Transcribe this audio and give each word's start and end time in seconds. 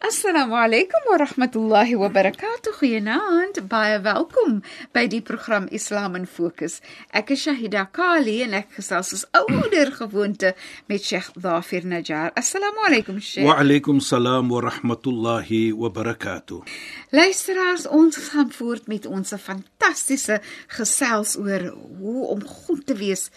Assalamu 0.00 0.56
alaykum 0.56 1.10
wa 1.10 1.18
rahmatullahi 1.18 1.94
wa 1.94 2.08
barakatuh. 2.08 2.72
Goeienaand. 2.80 3.60
Baie 3.68 3.98
welkom 4.00 4.62
by 4.96 5.04
die 5.06 5.20
program 5.20 5.68
Islam 5.70 6.16
in 6.16 6.24
Fokus. 6.24 6.78
Ek 7.12 7.34
is 7.36 7.44
Shahida 7.44 7.84
Kali 7.92 8.38
en 8.46 8.56
ek 8.56 8.72
gesels 8.78 9.12
soos 9.12 9.26
ouer 9.36 9.92
gewoonte 10.00 10.54
met 10.88 11.04
Sheikh 11.04 11.28
Dafir 11.36 11.84
Najjar. 11.84 12.32
Assalamu 12.32 12.80
alaykum 12.88 13.20
Sheikh. 13.20 13.44
Wa 13.44 13.60
alaykum 13.60 14.00
salaam 14.00 14.48
wa 14.48 14.64
rahmatullahi 14.70 15.76
wa 15.76 15.92
barakatuh. 15.92 16.64
Luisteraars, 17.12 17.84
ons 17.84 18.16
gaan 18.30 18.48
voort 18.56 18.88
met 18.88 19.04
ons 19.04 19.36
fantastiese 19.36 20.40
gesels 20.80 21.36
oor 21.36 21.74
hoe 22.00 22.30
om 22.38 22.40
goed 22.40 22.86
te 22.88 22.96
wees 22.96 23.28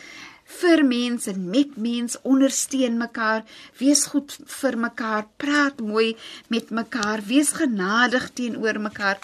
vir 0.52 0.82
mense 0.84 1.30
en 1.30 1.50
met 1.50 1.76
mense 1.76 2.18
ondersteun 2.22 2.96
mekaar, 2.98 3.44
wees 3.78 4.06
goed 4.06 4.32
vir 4.60 4.78
mekaar, 4.80 5.26
praat 5.36 5.80
mooi 5.80 6.16
met 6.48 6.70
mekaar, 6.70 7.20
wees 7.28 7.52
genadig 7.52 8.30
teenoor 8.32 8.80
mekaar, 8.80 9.18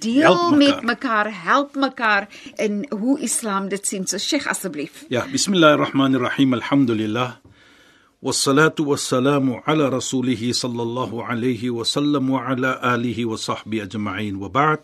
deel 0.00 0.22
Help 0.22 0.56
met 0.56 0.82
mekaar. 0.82 0.84
mekaar, 0.84 1.32
help 1.44 1.74
mekaar 1.74 2.28
in 2.56 2.86
hoe 2.90 3.18
Islam 3.20 3.68
dit 3.68 3.86
sien. 3.86 4.06
So 4.06 4.18
Sheikh 4.18 4.46
asseblief. 4.46 5.04
Ja, 5.08 5.26
bismillahirrahmanirrahim. 5.32 6.54
Alhamdulillah. 6.54 7.36
والصلاة 8.22 8.74
والسلام 8.80 9.62
على 9.66 9.88
رسوله 9.88 10.52
صلى 10.52 10.82
الله 10.82 11.24
عليه 11.24 11.70
وسلم 11.70 12.30
وعلى 12.30 12.80
آله 12.94 13.26
وصحبه 13.26 13.82
أجمعين 13.82 14.36
وبعد 14.36 14.78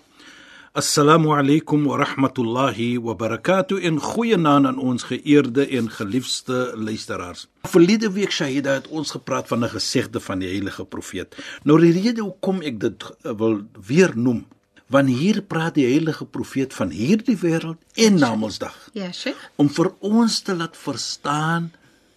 Assalamu 0.73 1.33
alaykum 1.33 1.85
wa 1.85 1.97
rahmatullahi 1.97 2.99
wa 3.01 3.15
barakatuh 3.15 3.81
en 3.85 3.97
goeienaand 3.97 4.67
aan 4.69 4.77
ons 4.77 5.03
geëerde 5.03 5.65
en 5.65 5.89
geliefde 5.89 6.73
luisteraars. 6.77 7.47
Verlede 7.65 8.11
week 8.13 8.29
Shahida 8.31 8.75
het 8.77 8.87
ons 8.87 9.11
gepraat 9.11 9.47
van 9.47 9.63
'n 9.65 9.69
gesegde 9.69 10.19
van 10.19 10.39
die 10.39 10.47
heilige 10.49 10.85
profeet. 10.85 11.35
Nou 11.63 11.79
die 11.81 11.91
rede 11.91 12.21
hoekom 12.21 12.61
ek 12.61 12.79
dit 12.79 13.03
eh, 13.03 13.31
wil 13.37 13.61
weer 13.87 14.11
noem, 14.15 14.45
want 14.87 15.09
hier 15.09 15.41
praat 15.41 15.73
die 15.73 15.85
heilige 15.85 16.25
profeet 16.25 16.73
van 16.73 16.89
hierdie 16.89 17.37
wêreld 17.37 17.77
en 17.93 18.19
na 18.19 18.35
Mondsdag. 18.35 18.89
Ja, 18.93 19.11
Sheikh. 19.11 19.49
Om 19.55 19.69
vir 19.69 19.93
ons 19.99 20.41
te 20.41 20.55
laat 20.55 20.77
verstaan 20.77 21.71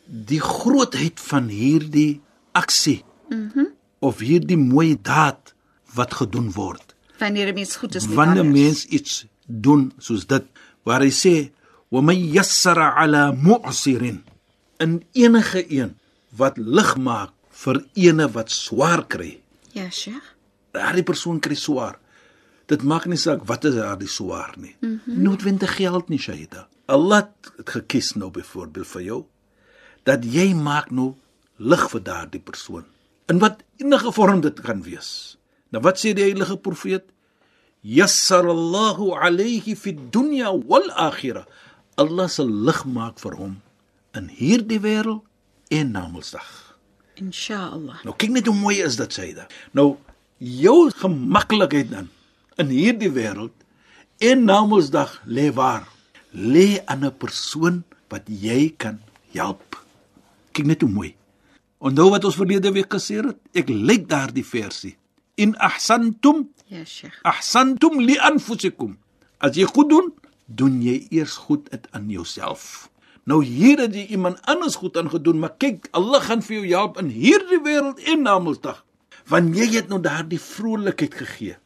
die 0.05 0.41
grootheid 0.41 1.21
van 1.21 1.49
hierdie 1.49 2.21
aksie. 2.53 3.05
Mhm. 3.29 3.49
Mm 3.55 3.81
of 4.03 4.19
hierdie 4.19 4.59
mooi 4.59 4.99
daad 5.03 5.55
wat 5.95 6.15
gedoen 6.15 6.51
word. 6.53 6.92
Wanneer 7.23 7.49
'n 7.53 7.55
mens 7.55 7.77
goed 7.77 7.95
is 7.95 8.07
met 8.07 8.17
Wanneer 8.17 8.45
ander. 8.45 8.61
mens 8.61 8.85
iets 8.87 9.27
doen 9.47 9.93
soos 9.99 10.27
dit 10.27 10.45
waar 10.83 11.01
hy 11.01 11.11
sê 11.11 11.35
wa 11.91 12.01
man 12.01 12.19
yassara 12.19 12.95
ala 13.03 13.33
mu'sirin 13.33 14.25
in 14.79 15.05
enige 15.13 15.63
een 15.79 15.95
wat 16.37 16.57
lig 16.57 16.97
maak 16.97 17.31
vir 17.63 17.85
ene 17.95 18.27
wat 18.33 18.51
swaar 18.51 19.07
kry. 19.07 19.41
Ja, 19.73 19.91
Sheikh. 19.91 20.35
Daardie 20.73 21.03
persoon 21.03 21.41
kry 21.41 21.55
swaar. 21.55 21.99
Dit 22.67 22.83
maak 22.83 23.07
nie 23.07 23.17
saak 23.21 23.45
wat 23.47 23.65
is 23.65 23.75
daardie 23.75 24.09
swaar 24.09 24.55
nie. 24.57 24.77
Mm 24.81 25.01
-hmm. 25.05 25.23
Noodwendig 25.23 25.77
geld 25.77 26.09
nie, 26.09 26.19
Shaida. 26.19 26.69
Allah 26.87 27.17
het 27.17 27.69
gekies 27.69 28.15
nou 28.15 28.31
byvoorbeeld 28.31 28.87
vir 28.87 29.03
jou 29.03 29.25
dat 30.03 30.25
jy 30.25 30.55
maak 30.55 30.91
nou 30.91 31.15
lig 31.57 31.91
vir 31.91 32.03
daardie 32.03 32.41
persoon. 32.41 32.85
In 33.27 33.39
wat 33.39 33.63
enige 33.77 34.13
vorm 34.13 34.41
dit 34.41 34.61
kan 34.61 34.83
wees. 34.83 35.39
Nou 35.73 35.81
wat 35.85 36.01
sê 36.01 36.13
die 36.17 36.27
heilige 36.29 36.59
profeet? 36.61 37.09
Yassarallahu 37.83 39.13
alayhi 39.17 39.75
fi 39.75 39.97
dunya 39.97 40.53
wal 40.53 40.91
akhirah. 40.95 41.49
Allah 41.99 42.29
sal 42.29 42.49
lig 42.49 42.85
maak 42.87 43.19
vir 43.21 43.37
hom 43.41 43.57
in 44.17 44.29
hierdie 44.29 44.81
wêreld 44.81 45.25
en 45.73 45.93
na 45.97 46.07
Mondsdag. 46.09 46.77
Inshallah. 47.21 48.01
Nou 48.05 48.15
kyk 48.17 48.33
net 48.37 48.49
hoe 48.49 48.57
mooi 48.57 48.79
is 48.85 48.97
dit 49.01 49.13
Saida. 49.13 49.49
Nou 49.77 49.97
jou 50.39 50.91
gemaklikheid 51.01 51.91
dan 51.93 52.09
in 52.61 52.73
hierdie 52.73 53.11
wêreld 53.13 53.55
en 54.21 54.45
na 54.49 54.61
Mondsdag 54.69 55.19
lê 55.25 55.49
waar? 55.53 55.89
Lê 56.33 56.81
aan 56.87 57.05
'n 57.05 57.17
persoon 57.17 57.85
wat 58.09 58.29
jy 58.29 58.75
kan 58.77 59.01
help. 59.33 59.77
Kyk 60.53 60.67
net 60.67 60.81
hoe 60.81 60.91
mooi. 60.91 61.15
Onthou 61.81 62.11
wat 62.11 62.25
ons 62.25 62.37
verlede 62.37 62.73
week 62.73 62.93
gesê 62.93 63.25
het? 63.25 63.39
Ek 63.53 63.69
lyk 63.69 64.09
daardie 64.09 64.45
versie. 64.45 64.97
In 65.43 65.55
ahsantum 65.59 66.45
Ja, 66.71 66.85
Sheikh. 66.87 67.19
ahsantum 67.27 67.99
li 68.01 68.15
anfusikum. 68.19 68.97
As 69.43 69.57
jy 69.59 69.67
goed 69.69 69.91
doen, 69.91 70.13
doen 70.47 70.79
jy 70.85 71.07
eers 71.11 71.37
goed 71.47 71.67
dit 71.73 71.87
aan 71.93 72.09
jouself. 72.13 72.89
Nou 73.27 73.41
hier 73.45 73.79
het 73.83 73.95
jy 73.95 74.07
iemand 74.17 74.41
anders 74.51 74.77
goed 74.81 74.97
aan 74.99 75.11
gedoen, 75.11 75.39
maar 75.43 75.55
kyk, 75.59 75.89
Allah 75.95 76.23
gaan 76.23 76.43
vir 76.43 76.57
jou 76.63 76.67
help 76.75 76.99
in 77.03 77.11
hierdie 77.15 77.61
wêreld 77.63 78.01
en 78.13 78.23
na 78.27 78.39
Mondsdag. 78.43 78.81
Want 79.31 79.55
jy 79.57 79.69
het 79.77 79.89
nou 79.93 80.01
daardie 80.03 80.41
vrolikheid 80.43 81.15
gegee. 81.15 81.57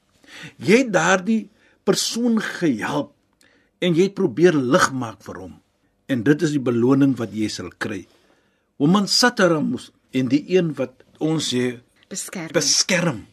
Jy 0.60 0.82
het 0.84 0.91
daardie 0.93 1.47
persoon 1.87 2.41
gehelp 2.43 3.12
en 3.81 3.94
jy 3.97 4.08
het 4.10 4.16
probeer 4.19 4.56
lig 4.56 4.91
maak 4.93 5.22
vir 5.25 5.41
hom. 5.44 5.54
En 6.12 6.22
dit 6.26 6.43
is 6.43 6.53
die 6.56 6.60
beloning 6.62 7.14
wat 7.19 7.32
jy 7.32 7.48
sal 7.53 7.70
kry. 7.82 8.03
Woman 8.81 9.08
satara 9.08 9.60
mus 9.64 9.91
en 10.12 10.28
die 10.32 10.43
een 10.56 10.75
wat 10.76 10.93
ons 11.25 11.48
sê 11.54 11.78
Beskerm. 12.12 12.53
beskerm 12.54 13.25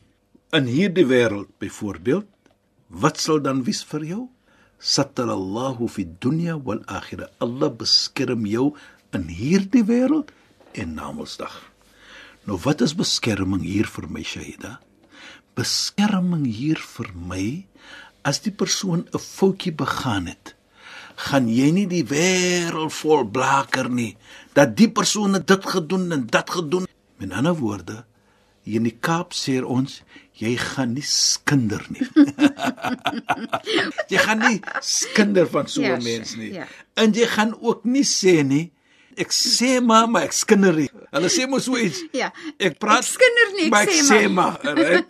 in 0.53 0.69
hierdie 0.69 1.08
wêreld 1.09 1.50
byvoorbeeld 1.59 2.30
wat 2.90 3.18
sal 3.18 3.41
dan 3.41 3.64
wees 3.66 3.81
vir 3.90 4.03
jou? 4.06 4.24
Satarallahu 4.78 5.88
fi 5.90 6.06
dunya 6.06 6.59
wal 6.59 6.84
akhirah. 6.86 7.31
Allah 7.41 7.72
beskerm 7.72 8.46
jou 8.46 8.74
in 9.14 9.30
hierdie 9.30 9.86
wêreld 9.88 10.34
en 10.74 10.96
na 10.97 11.12
Mondsdag 11.12 11.53
nou 12.47 12.58
wat 12.66 12.81
is 12.84 12.96
beskerming 12.97 13.64
hier 13.64 13.88
vir 13.88 14.09
my 14.12 14.24
Shaida 14.25 14.78
beskerming 15.58 16.47
hier 16.50 16.81
vir 16.96 17.12
my 17.16 17.46
as 18.28 18.41
die 18.44 18.56
persoon 18.64 19.06
'n 19.06 19.20
foutjie 19.20 19.75
begaan 19.84 20.28
het 20.28 20.56
gaan 21.28 21.47
jy 21.47 21.70
nie 21.72 21.88
die 21.88 22.03
wêreld 22.03 22.91
vol 22.91 23.24
blaker 23.24 23.90
nie 23.90 24.18
dat 24.53 24.75
die 24.75 24.90
persoon 24.90 25.34
dit 25.34 25.64
gedoen 25.66 26.12
en 26.12 26.25
dat 26.28 26.50
gedoen. 26.50 26.85
Met 27.18 27.31
ander 27.31 27.56
woorde 27.56 28.06
hier 28.63 28.79
in 28.79 28.84
die 28.88 28.97
Kaap 29.00 29.34
sê 29.35 29.59
ons 29.63 30.01
jy 30.40 30.56
gaan 30.57 30.94
nie 30.96 31.03
skinder 31.06 31.84
nie 31.94 32.06
jy 34.12 34.18
gaan 34.24 34.40
nie 34.44 34.59
skinder 34.81 35.47
van 35.51 35.68
so 35.68 35.81
'n 35.81 35.85
Ja, 35.85 35.97
mens 36.01 36.35
nie 36.35 36.53
ja. 36.53 36.68
en 36.96 37.13
jy 37.13 37.28
gaan 37.28 37.53
ook 37.59 37.84
nie 37.85 38.03
sê 38.03 38.44
nie 38.46 38.72
ek 39.18 39.29
sê 39.31 39.81
maar 39.81 40.07
maar 40.09 40.23
ek 40.23 40.34
skinder 40.34 40.73
nie 40.75 40.90
hulle 41.12 41.29
sê 41.29 41.47
mos 41.47 41.66
so 41.66 41.78
iets 41.78 42.02
Ja. 42.13 42.31
ek 42.59 42.79
praat 42.79 43.03
Ek 43.03 43.12
skinder 43.13 43.47
nie, 43.57 43.66
ek 43.66 43.72
maar 43.72 43.84
ek 43.84 43.90
sê 43.90 44.02
sê 44.09 44.29
maar 44.29 44.59
right? 44.63 45.06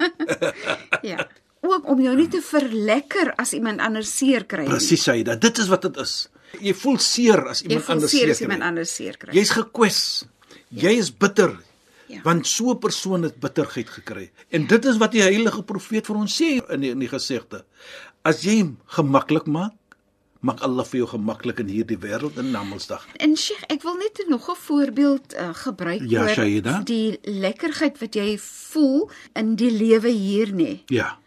Ja. 1.12 1.28
Ook 1.64 1.88
om 1.88 2.02
jou 2.02 2.16
nie 2.16 2.28
te 2.28 2.42
verlekker 2.42 3.34
as 3.38 3.54
iemand 3.54 3.80
anders 3.80 4.12
seer 4.18 4.44
kry. 4.46 4.64
nie. 4.68 4.70
presies 4.70 5.04
Saida 5.04 5.36
dit 5.36 5.58
is 5.58 5.68
wat 5.68 5.82
dit 5.82 5.98
is 5.98 6.28
jy 6.60 6.74
voel 6.74 6.98
seer 7.00 7.48
as 7.48 7.62
Jy 7.62 7.70
iemand 7.70 7.86
voel 7.86 7.96
anders 7.96 8.12
seer 8.12 8.30
as 8.32 8.38
kry. 8.38 8.46
iemand 8.46 8.64
anders 8.64 8.96
seer 8.96 9.18
kry. 9.18 9.32
Jy's 9.34 9.50
gekwes. 9.50 10.26
Jy 10.70 10.92
is 11.00 11.10
bitter. 11.12 11.56
Ja. 12.08 12.22
Want 12.24 12.48
so 12.48 12.72
'n 12.72 12.80
persoon 12.80 13.24
het 13.24 13.40
bitterheid 13.40 13.90
gekry. 13.90 14.32
En 14.50 14.68
dit 14.68 14.86
is 14.86 14.98
wat 14.98 15.12
die 15.12 15.22
heilige 15.22 15.64
profeet 15.64 16.06
vir 16.06 16.16
ons 16.16 16.42
sê 16.42 16.60
in 16.70 16.80
die, 16.82 16.90
in 16.92 17.00
die 17.00 17.08
gesegde. 17.08 17.66
As 18.24 18.42
jy 18.44 18.60
hom 18.60 18.78
gemaklik 18.86 19.46
maak, 19.46 19.74
maak 20.40 20.60
Allah 20.62 20.84
vir 20.86 20.98
jou 21.00 21.08
gemaklik 21.08 21.60
in 21.60 21.68
hierdie 21.68 21.98
wêreld 21.98 22.38
in 22.38 22.52
Namedsdag. 22.52 23.06
En 23.18 23.36
Sheikh, 23.38 23.64
ek 23.70 23.82
wil 23.84 23.96
net 23.96 24.24
nog 24.28 24.50
'n 24.50 24.56
voorbeeld 24.56 25.34
uh, 25.34 25.54
gebruik 25.54 26.02
Ja, 26.08 26.28
Shaida. 26.28 26.82
die 26.84 27.18
lekkerheid 27.24 28.00
wat 28.00 28.14
jy 28.16 28.38
voel 28.40 29.10
in 29.34 29.56
die 29.56 29.72
lewe 29.72 30.10
hier 30.10 30.52
nê. 30.54 30.84
Ja. 30.88 31.18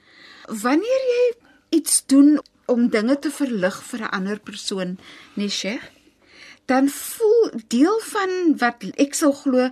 Wanneer 0.47 1.03
jy 1.15 1.35
iets 1.79 2.03
doen 2.07 2.41
om 2.67 2.89
dinge 2.89 3.19
te 3.19 3.31
verlig 3.31 3.83
vir 3.83 4.01
'n 4.01 4.11
ander 4.11 4.39
persoon, 4.41 4.99
nee 5.35 5.49
Sheikh, 5.49 5.83
dan 6.67 6.89
voel 6.89 7.51
deel 7.69 8.01
van 8.03 8.57
wat 8.59 8.85
ek 8.97 9.15
sou 9.15 9.33
glo 9.33 9.71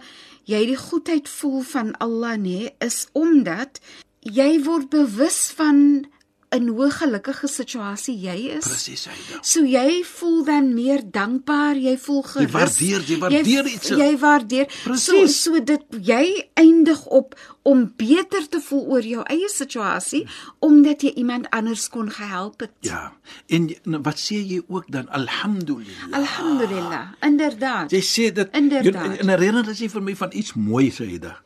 jy 0.49 0.65
die 0.69 0.79
goedheid 0.81 1.29
voel 1.29 1.63
van 1.67 1.95
Allah 2.05 2.37
nê, 2.41 2.73
is 2.85 3.07
omdat 3.13 3.81
jy 4.25 4.63
word 4.65 4.91
bewus 4.93 5.53
van 5.57 6.07
in 6.55 6.69
hoe 6.69 6.91
gelukkige 6.91 7.49
situasie 7.51 8.15
jy 8.21 8.37
is. 8.57 8.65
Presies, 8.69 9.07
Aida. 9.11 9.41
So 9.43 9.65
jy 9.67 10.03
voel 10.05 10.45
dan 10.45 10.73
meer 10.75 11.03
dankbaar, 11.11 11.77
jy 11.77 11.97
voel 11.99 12.23
gerus. 12.23 12.51
waardeer- 12.53 13.05
jy 13.09 13.19
waardeer 13.19 13.65
jy, 13.67 13.75
iets. 13.75 13.89
Jy 13.89 14.19
waardeer. 14.19 14.67
So 14.71 14.91
Presies. 14.91 15.43
so 15.43 15.61
dit 15.65 15.83
jy 16.01 16.49
eindig 16.55 17.07
op 17.07 17.35
om 17.63 17.93
beter 17.97 18.49
te 18.49 18.61
voel 18.61 18.85
oor 18.93 19.03
jou 19.03 19.23
eie 19.27 19.49
situasie 19.49 20.27
omdat 20.61 21.03
jy 21.03 21.13
iemand 21.17 21.51
anders 21.51 21.89
kon 21.89 22.11
gehelp 22.11 22.61
het. 22.61 22.71
Ja. 22.81 23.13
En 23.49 23.69
jy- 23.69 23.79
nou, 23.85 24.03
wat 24.03 24.17
sê 24.19 24.37
jy 24.47 24.63
ook 24.69 24.85
dan? 24.91 25.09
Alhamdulillah. 25.09 26.13
Alhamdulillah. 26.13 27.13
Inderdaad. 27.21 27.91
Jy 27.91 28.01
sê 28.03 28.33
dit 28.33 28.49
Inderdaad. 28.53 29.17
jy- 29.17 29.19
en 29.21 29.29
herinner 29.29 29.69
as 29.69 29.79
jy 29.79 29.89
vir 29.89 30.03
my 30.03 30.15
van 30.17 30.31
iets 30.33 30.53
mooi 30.55 30.91
sê 30.93 31.09
Aida. 31.09 31.37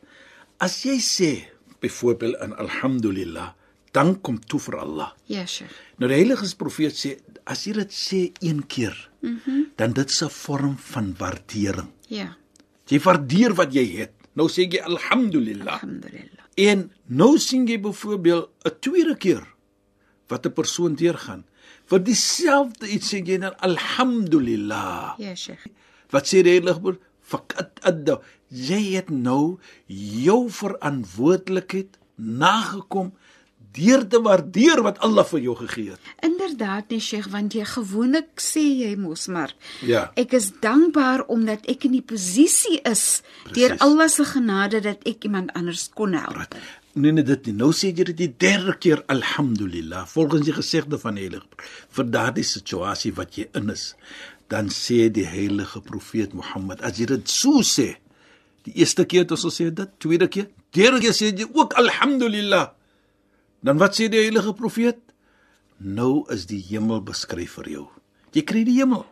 As 0.59 0.83
jy 0.83 0.97
sê 0.99 1.31
byvoorbeeld 1.79 2.35
in 2.43 2.55
alhamdulillah, 2.57 3.53
dan 3.91 4.21
kom 4.21 4.39
toe 4.39 4.59
vir 4.59 4.79
Allah. 4.79 5.13
Ja, 5.25 5.45
Sheikh. 5.45 5.73
Nou 5.97 6.09
die 6.09 6.19
heilige 6.19 6.49
profeet 6.55 6.95
sê 6.97 7.15
as 7.49 7.65
jy 7.65 7.73
dit 7.79 7.93
sê 7.93 8.21
een 8.45 8.65
keer, 8.67 8.95
mm 9.21 9.39
-hmm. 9.45 9.65
dan 9.75 9.93
dit 9.93 10.09
'n 10.21 10.29
vorm 10.29 10.77
van 10.77 11.15
waardering. 11.17 11.89
Ja. 12.07 12.37
Jy 12.85 12.99
waardeer 12.99 13.53
wat 13.53 13.73
jy 13.73 13.85
het. 13.97 14.13
Nou 14.33 14.47
sê 14.49 14.67
jy 14.69 14.81
alhamdulillah. 14.81 15.73
Alhamdulillah. 15.73 16.45
En 16.55 16.91
nou 17.05 17.37
sien 17.37 17.67
jy 17.67 17.79
byvoorbeeld 17.79 18.49
'n 18.65 18.79
tweede 18.79 19.15
keer 19.17 19.43
wat 20.27 20.45
'n 20.45 20.53
persoon 20.53 20.95
deurgaan. 20.95 21.45
Vir 21.85 22.03
dieselfde 22.03 22.87
iets 22.87 23.13
sê 23.13 23.23
jy 23.25 23.37
dan 23.37 23.55
alhamdulillah. 23.57 25.17
Ja, 25.17 25.35
Sheikh. 25.35 25.65
Wat 26.09 26.27
sê 26.27 26.41
die 26.45 26.57
heilige 26.57 26.79
boek? 26.79 27.01
Fakat 27.21 27.79
adda. 27.81 28.21
Jy 28.47 28.95
het 28.95 29.09
nou 29.09 29.59
jou 29.87 30.49
verantwoordelikheid 30.49 31.97
nagekom 32.15 33.13
deur 33.77 34.07
te 34.07 34.21
waardeer 34.21 34.81
wat 34.85 34.99
Allah 35.05 35.25
vir 35.29 35.41
jou 35.43 35.55
gegee 35.59 35.93
het. 35.93 36.11
Inderdaad, 36.25 36.89
nee 36.89 37.03
Sheikh, 37.03 37.29
want 37.33 37.53
jy 37.53 37.65
gewoonlik 37.69 38.41
sê 38.41 38.63
jy 38.63 38.95
mos 38.99 39.27
maar. 39.31 39.53
Ja. 39.85 40.07
Ek 40.19 40.33
is 40.37 40.51
dankbaar 40.63 41.25
omdat 41.29 41.67
ek 41.69 41.85
in 41.89 41.97
die 41.99 42.05
posisie 42.05 42.79
is 42.89 43.21
deur 43.53 43.75
Presies. 43.75 43.85
Allah 43.85 44.09
se 44.09 44.25
genade 44.25 44.81
dat 44.85 45.05
ek 45.09 45.29
iemand 45.29 45.53
anders 45.57 45.89
kon 45.93 46.17
help. 46.17 46.57
Nee 46.97 47.13
nee 47.13 47.23
dit 47.23 47.45
nie. 47.49 47.55
Nou 47.61 47.69
sê 47.75 47.93
jy 47.93 48.09
dit 48.09 48.17
die 48.17 48.31
derde 48.41 48.73
keer 48.81 49.03
alhamdulillah 49.13 50.07
volgens 50.09 50.47
die 50.49 50.55
gesegde 50.57 50.97
van 50.99 51.19
die 51.19 51.27
heilige 51.27 51.69
vir 51.95 52.09
daardie 52.09 52.47
situasie 52.47 53.13
wat 53.19 53.37
jy 53.37 53.47
in 53.59 53.69
is. 53.69 53.93
Dan 54.49 54.73
sê 54.73 55.07
die 55.13 55.27
heilige 55.29 55.81
profeet 55.85 56.33
Mohammed 56.33 56.81
as 56.81 56.97
jy 56.97 57.05
dit 57.13 57.29
so 57.29 57.61
sê. 57.61 57.93
Die 58.65 58.81
eerste 58.81 59.05
keer 59.05 59.23
het 59.23 59.31
ons 59.31 59.45
gesê 59.47 59.69
dit, 59.71 59.93
tweede 60.01 60.27
keer, 60.27 60.49
derde 60.75 60.99
keer 61.05 61.15
sê 61.15 61.29
jy 61.29 61.45
ook 61.53 61.77
alhamdulillah. 61.79 62.73
Dan 63.65 63.79
wat 63.81 63.97
sê 63.97 64.07
die 64.11 64.21
heilige 64.23 64.53
profeet? 64.55 64.99
Nou 65.79 66.25
is 66.33 66.45
die 66.49 66.61
hemel 66.69 67.01
beskryf 67.03 67.57
vir 67.59 67.71
jou. 67.75 67.85
Jy 68.35 68.43
kry 68.47 68.65
die 68.67 68.77
hemel. 68.79 69.05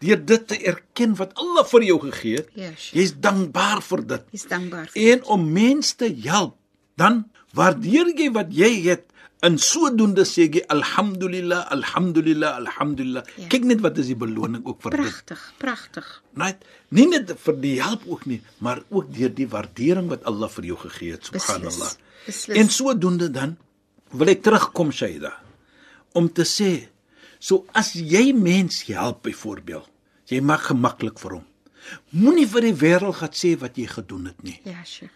Deur 0.00 0.20
dit 0.24 0.46
te 0.48 0.56
erken 0.64 1.12
wat 1.18 1.34
Allah 1.40 1.66
vir 1.68 1.84
jou 1.90 1.98
gegee 2.06 2.40
het. 2.40 2.48
Ja, 2.56 2.70
Sheikh. 2.72 2.96
Jy's 2.96 3.14
dankbaar 3.20 3.82
vir 3.84 4.02
dit. 4.14 4.26
Jy's 4.32 4.48
dankbaar 4.48 4.88
vir 4.92 5.12
En 5.12 5.24
om 5.36 5.46
mense 5.52 5.96
te 6.00 6.08
help, 6.24 6.56
dan 6.96 7.26
waardeer 7.56 8.12
jy 8.16 8.30
wat 8.32 8.52
jy 8.56 8.72
het. 8.88 9.06
In 9.44 9.56
sodoende 9.60 10.26
sê 10.28 10.48
jy 10.52 10.60
alhamdulillah, 10.72 11.66
alhamdulillah, 11.72 12.56
alhamdulillah. 12.60 13.24
Ja. 13.36 13.44
Ja. 13.44 13.48
Kyk 13.52 13.68
net 13.68 13.84
wat 13.84 14.00
is 14.00 14.10
die 14.12 14.18
beloning 14.20 14.64
ook 14.68 14.82
vir 14.84 14.96
dit. 14.96 15.00
pragtig, 15.00 15.44
pragtig. 15.60 16.10
Net 16.36 16.64
nie 16.96 17.06
net 17.08 17.32
vir 17.44 17.56
die 17.60 17.78
help 17.80 18.04
ook 18.08 18.26
nie, 18.28 18.40
maar 18.60 18.82
ook 18.88 19.08
deur 19.16 19.32
die 19.32 19.48
waardering 19.48 20.08
wat 20.12 20.24
Allah 20.28 20.48
vir 20.52 20.72
jou 20.72 20.76
gegee 20.84 21.16
het, 21.16 21.28
subhanallah. 21.28 21.92
Beslis. 22.26 22.56
En 22.60 22.68
sodoende 22.68 23.30
dan 23.32 23.56
wil 24.10 24.32
ek 24.32 24.42
terugkom 24.42 24.90
Shaida 24.92 25.32
om 26.18 26.26
te 26.28 26.44
sê 26.48 26.88
so 27.38 27.64
as 27.76 27.92
jy 27.94 28.32
mens 28.36 28.82
help 28.88 29.22
byvoorbeeld, 29.22 29.88
jy 30.30 30.40
maak 30.44 30.68
gemaklik 30.68 31.18
vir 31.22 31.38
hom. 31.38 31.46
Moenie 32.14 32.46
vir 32.46 32.68
die 32.68 32.76
wêreld 32.76 33.16
gaan 33.18 33.34
sê 33.34 33.54
wat 33.58 33.78
jy 33.78 33.86
gedoen 33.90 34.28
het 34.30 34.42
nie. 34.44 34.58
Ja, 34.68 34.82
Sheikh. 34.84 35.14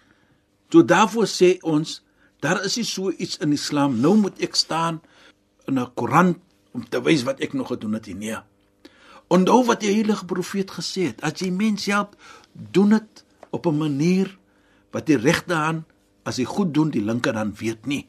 So 0.72 0.82
daarvoor 0.82 1.28
sê 1.30 1.58
ons, 1.62 2.00
daar 2.42 2.64
is 2.66 2.78
nie 2.80 2.86
so 2.88 3.12
iets 3.12 3.38
in 3.44 3.52
Islam. 3.54 4.00
Nou 4.02 4.16
moet 4.18 4.40
ek 4.42 4.56
staan 4.58 5.02
in 5.68 5.78
'n 5.78 5.92
koerant 5.94 6.38
om 6.72 6.82
te 6.88 7.00
wys 7.02 7.22
wat 7.22 7.40
ek 7.40 7.52
nog 7.52 7.68
gedoen 7.68 7.92
het 7.94 8.06
nie. 8.06 8.14
Nee. 8.14 8.38
Onthou 9.28 9.64
wat 9.64 9.80
die 9.80 9.92
heilige 9.92 10.24
profeet 10.24 10.70
gesê 10.70 11.06
het, 11.12 11.22
as 11.22 11.40
jy 11.40 11.50
mens 11.50 11.86
help, 11.86 12.16
doen 12.52 12.88
dit 12.88 13.24
op 13.50 13.66
'n 13.66 13.78
manier 13.78 14.38
wat 14.90 15.06
die 15.06 15.16
regte 15.16 15.54
hand 15.54 15.84
as 16.24 16.36
jy 16.36 16.44
goed 16.44 16.74
doen, 16.74 16.90
die 16.90 17.04
linkerhand 17.04 17.58
weet 17.58 17.86
nie. 17.86 18.08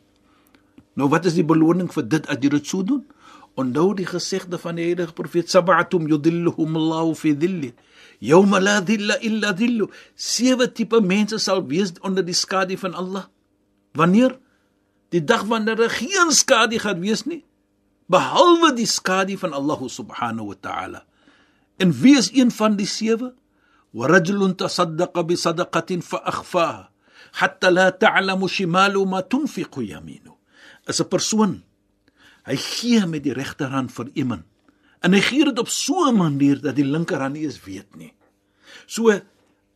Nou 0.95 1.09
wat 1.11 1.27
is 1.27 1.35
die 1.35 1.45
beloning 1.45 1.91
vir 1.91 2.07
dit 2.07 2.27
as 2.31 2.39
jy 2.41 2.51
dit 2.55 2.67
so 2.67 2.83
doen? 2.83 3.03
Onthou 3.55 3.93
die 3.95 4.07
gesegde 4.07 4.59
van 4.59 4.75
die 4.79 4.89
heilige 4.89 5.15
profeet 5.15 5.51
sab'atum 5.51 6.07
yudilluhum 6.11 6.75
Allahu 6.75 7.15
fi 7.15 7.35
dhilli 7.35 7.73
yawma 8.19 8.59
la 8.59 8.79
dhilla 8.81 9.19
illa 9.21 9.53
dhillu. 9.53 9.87
Sewe 10.15 10.67
tipe 10.71 11.01
mense 11.01 11.39
sal 11.39 11.63
wees 11.67 11.93
onder 12.01 12.23
die 12.25 12.35
skadu 12.35 12.77
van 12.79 12.95
Allah. 12.95 13.27
Wanneer? 13.95 14.37
Die 15.15 15.23
dag 15.23 15.45
wanneer 15.47 15.75
daar 15.79 15.93
geen 15.93 16.31
skadu 16.31 16.79
gaan 16.79 16.99
wees 16.99 17.23
nie, 17.25 17.43
behalwe 18.11 18.73
die 18.75 18.89
skadu 18.89 19.37
van 19.39 19.53
Allah 19.55 19.79
subhanahu 19.79 20.51
wa 20.51 20.57
ta'ala. 20.59 21.01
En 21.79 21.91
wie 21.91 22.17
is 22.17 22.31
een 22.33 22.51
van 22.51 22.75
die 22.75 22.87
sewe? 22.87 23.33
Wa 23.95 24.07
rajulun 24.11 24.55
tasaddaqa 24.55 25.23
bi 25.23 25.35
sadaqatin 25.39 26.03
fa 26.03 26.19
akhfaha 26.23 26.89
hatta 27.39 27.71
la 27.71 27.91
ta'lamu 27.91 28.47
shimalu 28.47 29.05
ma 29.07 29.21
tunfiqu 29.23 29.83
yaminu. 29.87 30.34
Is 30.87 31.01
'n 31.01 31.07
persoon 31.07 31.63
Hy 32.45 32.57
gee 32.61 33.05
met 33.09 33.23
die 33.25 33.33
regterhand 33.33 33.93
vir 33.95 34.11
iemand. 34.13 34.45
En 35.01 35.13
hy 35.13 35.21
gee 35.25 35.45
dit 35.47 35.59
op 35.59 35.69
so 35.69 36.09
'n 36.09 36.17
manier 36.17 36.61
dat 36.61 36.75
die 36.75 36.85
linkerhand 36.85 37.33
nie 37.33 37.45
eens 37.45 37.63
weet 37.63 37.95
nie. 37.95 38.13
So 38.85 39.09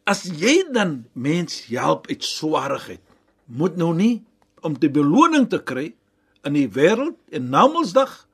as 0.06 0.24
jy 0.24 0.66
dan 0.72 1.06
mens 1.14 1.66
help 1.66 2.08
uit 2.08 2.24
swaarigheid, 2.24 3.02
moet 3.46 3.76
nou 3.78 3.94
nie 3.94 4.24
om 4.62 4.74
die 4.80 4.90
beloning 4.90 5.50
te 5.50 5.64
kry 5.64 5.96
in 6.44 6.54
die 6.54 6.70
wêreld 6.70 7.18
en 7.32 7.50
Namedsdag 7.50 8.28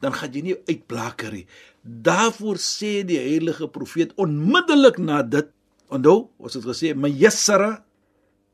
dan 0.00 0.12
gaan 0.12 0.32
jy 0.32 0.42
nie 0.42 0.56
uitblaker 0.66 1.32
nie. 1.32 1.46
Daarvoor 1.82 2.56
sê 2.56 3.04
die 3.04 3.18
heilige 3.18 3.68
profeet 3.68 4.12
onmiddellik 4.16 4.98
na 4.98 5.22
dit, 5.22 5.48
onthou, 5.88 6.30
ons 6.38 6.54
het 6.54 6.64
gesê 6.64 6.94
mayassara 6.94 7.84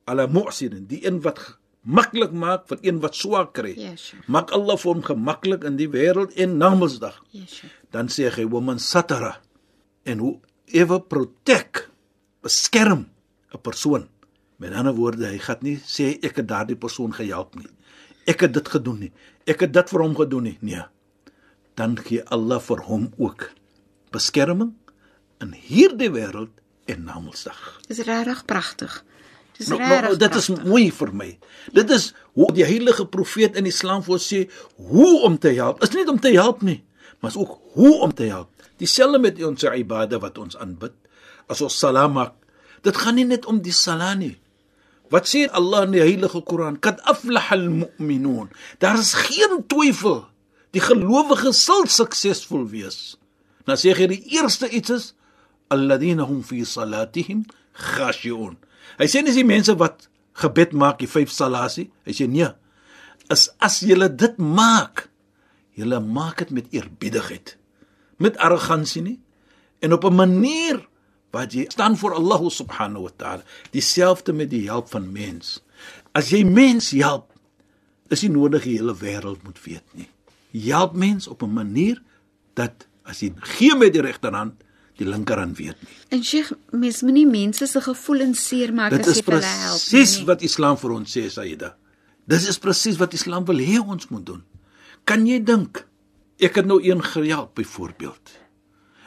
ala 0.04 0.26
mu'sirin, 0.26 0.86
die 0.86 1.06
een 1.06 1.20
wat 1.20 1.58
maklik 1.88 2.34
maak 2.36 2.66
vir 2.68 2.82
een 2.84 3.00
wat 3.00 3.16
swaar 3.16 3.48
kry. 3.56 3.72
Ja, 3.78 3.94
Sheikh. 3.96 4.26
Maak 4.28 4.52
Allah 4.52 4.76
vir 4.76 4.92
hom 4.92 5.02
gemaklik 5.06 5.64
in 5.64 5.78
die 5.80 5.88
wêreld 5.88 6.34
en 6.36 6.58
Namedsdag. 6.60 7.16
Ja, 7.32 7.46
Sheikh. 7.46 7.72
Dan 7.94 8.12
sê 8.12 8.28
hy 8.34 8.44
woman 8.52 8.80
satara 8.82 9.38
en 10.04 10.20
hoe 10.24 10.34
ever 10.66 11.00
protect 11.00 11.88
beskerm 12.44 13.08
'n 13.54 13.60
persoon. 13.62 14.08
Met 14.56 14.72
ander 14.72 14.94
woorde, 14.94 15.26
hy 15.26 15.38
gaan 15.38 15.58
nie 15.60 15.76
sê 15.78 16.18
ek 16.22 16.36
het 16.36 16.48
daardie 16.48 16.76
persoon 16.76 17.12
gehelp 17.14 17.54
nie. 17.54 17.68
Ek 18.26 18.40
het 18.40 18.52
dit 18.52 18.68
gedoen 18.68 18.98
nie. 18.98 19.12
Ek 19.46 19.60
het 19.60 19.72
dit 19.72 19.88
vir 19.90 20.00
hom 20.00 20.14
gedoen 20.16 20.42
nie. 20.42 20.58
Nee. 20.60 20.84
Dan 21.74 21.96
gee 21.96 22.24
Allah 22.24 22.60
vir 22.60 22.82
hom 22.84 23.12
ook 23.16 23.50
beskerming 24.10 24.74
in 25.40 25.52
hierdie 25.52 26.10
wêreld 26.10 26.50
en 26.86 27.04
Namedsdag. 27.04 27.80
Dis 27.86 28.04
regtig 28.04 28.44
pragtig. 28.44 29.04
Dis 29.58 29.70
Nou, 29.72 29.80
nou, 29.82 30.00
nou 30.06 30.16
dit 30.16 30.34
is 30.38 30.48
mooi 30.62 30.86
vir 30.94 31.10
my. 31.14 31.28
Dit 31.74 31.90
is 31.90 32.12
hoe 32.38 32.48
die 32.54 32.66
heilige 32.66 33.06
profeet 33.10 33.56
in 33.58 33.66
Islam 33.66 34.04
voor 34.06 34.20
sê 34.22 34.44
hoe 34.76 35.20
om 35.26 35.38
te 35.38 35.50
help. 35.56 35.82
Is 35.82 35.90
nie 35.94 36.04
net 36.04 36.12
om 36.12 36.20
te 36.22 36.32
help 36.36 36.62
nie, 36.62 36.78
maar 37.18 37.34
is 37.34 37.38
ook 37.40 37.58
hoe 37.74 37.94
om 38.06 38.14
te 38.14 38.30
help. 38.30 38.50
Dieselfde 38.78 39.18
met 39.18 39.40
ons 39.42 39.64
ibade 39.66 40.20
wat 40.22 40.38
ons 40.38 40.56
aanbid. 40.56 40.94
As 41.50 41.62
ons 41.64 41.78
salam 41.78 42.14
maak, 42.14 42.36
dit 42.86 42.96
gaan 42.96 43.18
nie 43.18 43.26
net 43.26 43.48
om 43.50 43.58
die 43.64 43.74
salam 43.74 44.22
nie. 44.22 44.36
Wat 45.10 45.26
sê 45.26 45.46
Allah 45.56 45.86
in 45.88 45.94
die 45.96 46.04
heilige 46.04 46.42
Koran? 46.44 46.78
Kad 46.78 47.00
aflaha 47.08 47.56
almu'minun. 47.56 48.52
Daar 48.78 48.98
is 49.00 49.14
geen 49.16 49.64
twyfel. 49.66 50.26
Die 50.76 50.84
gelowiges 50.84 51.64
sal 51.64 51.88
suksesvol 51.88 52.68
wees. 52.70 53.16
Dan 53.64 53.80
sê 53.80 53.94
hy 53.96 54.06
die 54.12 54.22
eerste 54.36 54.68
iets 54.68 54.92
is 54.92 55.06
alladhina 55.72 56.28
hum 56.28 56.44
fi 56.44 56.60
salatihim 56.64 57.46
khashi'un. 57.72 58.56
Hy 58.98 59.06
sê 59.06 59.22
nie 59.22 59.34
die 59.34 59.44
mense 59.44 59.76
wat 59.76 60.08
gebed 60.38 60.72
maak, 60.72 60.98
die 60.98 61.10
vyf 61.10 61.30
salasie. 61.30 61.90
Hy 62.06 62.12
sê 62.16 62.28
nee. 62.30 62.48
Is 63.30 63.50
as 63.60 63.82
jy 63.84 63.96
dit 64.08 64.38
maak, 64.38 65.08
jy 65.76 65.84
maak 65.84 66.38
dit 66.38 66.50
met 66.50 66.66
eerbiedigheid. 66.72 67.56
Met 68.18 68.38
arrogansie 68.38 69.02
nie 69.02 69.18
en 69.80 69.92
op 69.92 70.04
'n 70.04 70.14
manier 70.14 70.88
wat 71.30 71.52
jy 71.52 71.64
staan 71.68 71.96
voor 71.96 72.14
Allah 72.14 72.48
subhanahu 72.48 73.02
wa 73.02 73.12
ta'ala. 73.16 73.42
Dieselfde 73.70 74.32
met 74.32 74.50
die 74.50 74.66
help 74.66 74.90
van 74.90 75.12
mens. 75.12 75.62
As 76.12 76.30
jy 76.30 76.44
mens 76.44 76.90
help, 76.90 77.32
is 78.08 78.22
nie 78.22 78.30
nodig 78.30 78.62
die 78.62 78.76
hele 78.78 78.96
wêreld 78.96 79.42
moet 79.44 79.60
weet 79.64 79.84
nie. 79.92 80.08
Jy 80.50 80.72
help 80.72 80.96
mens 80.96 81.28
op 81.28 81.42
'n 81.42 81.52
manier 81.52 82.02
dat 82.54 82.86
as 83.02 83.20
jy 83.20 83.32
gee 83.36 83.76
met 83.76 83.92
die 83.92 84.02
regterhand, 84.02 84.62
die 84.98 85.06
linkerhand 85.06 85.56
weet 85.58 85.76
nie. 85.84 85.96
En 86.14 86.22
Sheikh, 86.24 86.52
mens 86.74 87.02
moenie 87.06 87.26
mense 87.26 87.66
se 87.70 87.80
gevoelens 87.80 88.40
seermaak 88.48 88.90
Dit 88.96 89.06
as 89.06 89.12
is 89.16 89.20
jy 89.22 89.32
hulle 89.32 89.44
help. 89.44 89.78
presies 89.78 90.16
nie. 90.18 90.26
wat 90.26 90.42
Islam 90.42 90.76
vir 90.80 90.90
ons 90.96 91.16
sê, 91.16 91.28
Saida. 91.30 91.74
Dis 92.28 92.48
is 92.48 92.58
presies 92.58 92.98
wat 93.00 93.14
Islam 93.14 93.44
wil 93.48 93.58
hê 93.62 93.78
ons 93.80 94.08
moet 94.10 94.26
doen. 94.26 94.42
Kan 95.04 95.26
jy 95.26 95.38
dink 95.44 95.84
ek 96.40 96.54
het 96.60 96.66
nou 96.66 96.80
een 96.84 97.00
gehelp 97.02 97.54
byvoorbeeld. 97.58 98.34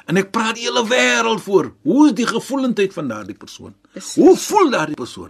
En 0.08 0.18
ek 0.18 0.32
praat 0.34 0.56
die 0.58 0.66
hele 0.66 0.82
wêreld 0.90 1.44
voor. 1.46 1.74
Hoe 1.84 2.08
is 2.10 2.16
die 2.18 2.26
gevoelendheid 2.28 2.94
van 2.94 3.08
daardie 3.08 3.36
persoon? 3.38 3.76
Precies. 3.92 4.16
Hoe 4.16 4.34
voel 4.38 4.70
daardie 4.74 4.96
persoon? 4.96 5.30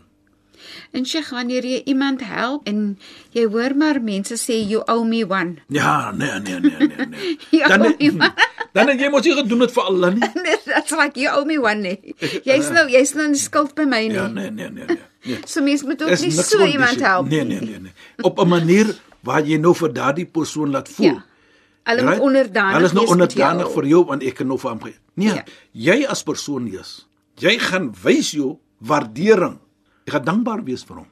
En 0.92 1.06
Sheikh, 1.06 1.30
wanneer 1.34 1.66
jy 1.66 1.82
iemand 1.90 2.22
help 2.22 2.68
en 2.70 2.98
jy 3.34 3.46
hoor 3.50 3.74
maar 3.76 4.00
mense 4.02 4.38
sê 4.38 4.60
you 4.68 4.82
owe 4.88 5.06
me 5.08 5.24
one. 5.26 5.56
Ja, 5.74 6.12
nee, 6.12 6.40
nee, 6.40 6.60
nee, 6.60 6.88
nee, 6.88 7.06
nee. 7.06 7.68
Dan 7.72 7.94
iemand- 7.98 8.34
dan 8.74 8.88
het 8.88 9.00
jy 9.00 9.10
mos 9.12 9.26
nie 9.26 9.34
gedoen 9.36 9.60
dit 9.66 9.72
vir 9.76 9.84
Allah 9.84 10.14
nie. 10.16 10.30
That's 10.66 10.92
like 10.96 11.20
you 11.20 11.30
owe 11.36 11.46
me 11.46 11.58
one. 11.60 11.82
Nee. 11.82 12.16
Jy's 12.48 12.70
nou 12.72 12.86
jy's 12.90 13.14
nou 13.18 13.26
in 13.30 13.36
skuld 13.36 13.74
by 13.76 13.84
my 13.86 14.08
nie. 14.08 14.16
Ja, 14.16 14.28
nee, 14.28 14.50
nee, 14.52 14.70
nee, 14.70 14.86
nee. 14.88 14.98
nee. 15.26 15.40
So 15.46 15.62
mense 15.66 15.86
moet 15.86 16.02
ook 16.04 16.20
nie 16.20 16.32
so 16.32 16.66
iemand 16.66 17.00
help. 17.04 17.28
Nee, 17.30 17.44
nee, 17.44 17.60
nee, 17.62 17.80
nee. 17.80 17.94
Op 18.22 18.40
'n 18.40 18.48
manier 18.48 18.94
waar 19.22 19.44
jy 19.46 19.58
nou 19.58 19.74
vir 19.76 19.94
daardie 19.94 20.26
persoon 20.26 20.72
laat 20.72 20.90
voel. 20.90 21.06
Ja. 21.06 21.24
Hulle 21.84 22.04
moet 22.06 22.20
onderdanig 22.20 22.74
Hulle 22.74 22.86
is 22.86 22.94
nou 22.94 23.06
onderdanig 23.08 23.66
jou. 23.66 23.74
vir 23.74 23.86
jou 23.90 24.04
want 24.06 24.24
ek 24.24 24.36
kan 24.36 24.48
nou 24.48 24.58
vir 24.60 24.70
hom 24.72 24.82
gee. 24.84 24.96
Nee, 25.16 25.34
Ja. 25.34 25.44
jy 25.72 26.06
as 26.06 26.24
persoon 26.24 26.68
is. 26.68 27.08
Jy 27.38 27.58
gaan 27.60 27.94
wys 28.04 28.32
jou 28.32 28.58
waardering. 28.80 29.58
Jy 30.06 30.12
gaan 30.14 30.24
dankbaar 30.26 30.64
wees 30.64 30.84
vir 30.84 30.96
hom. 30.98 31.08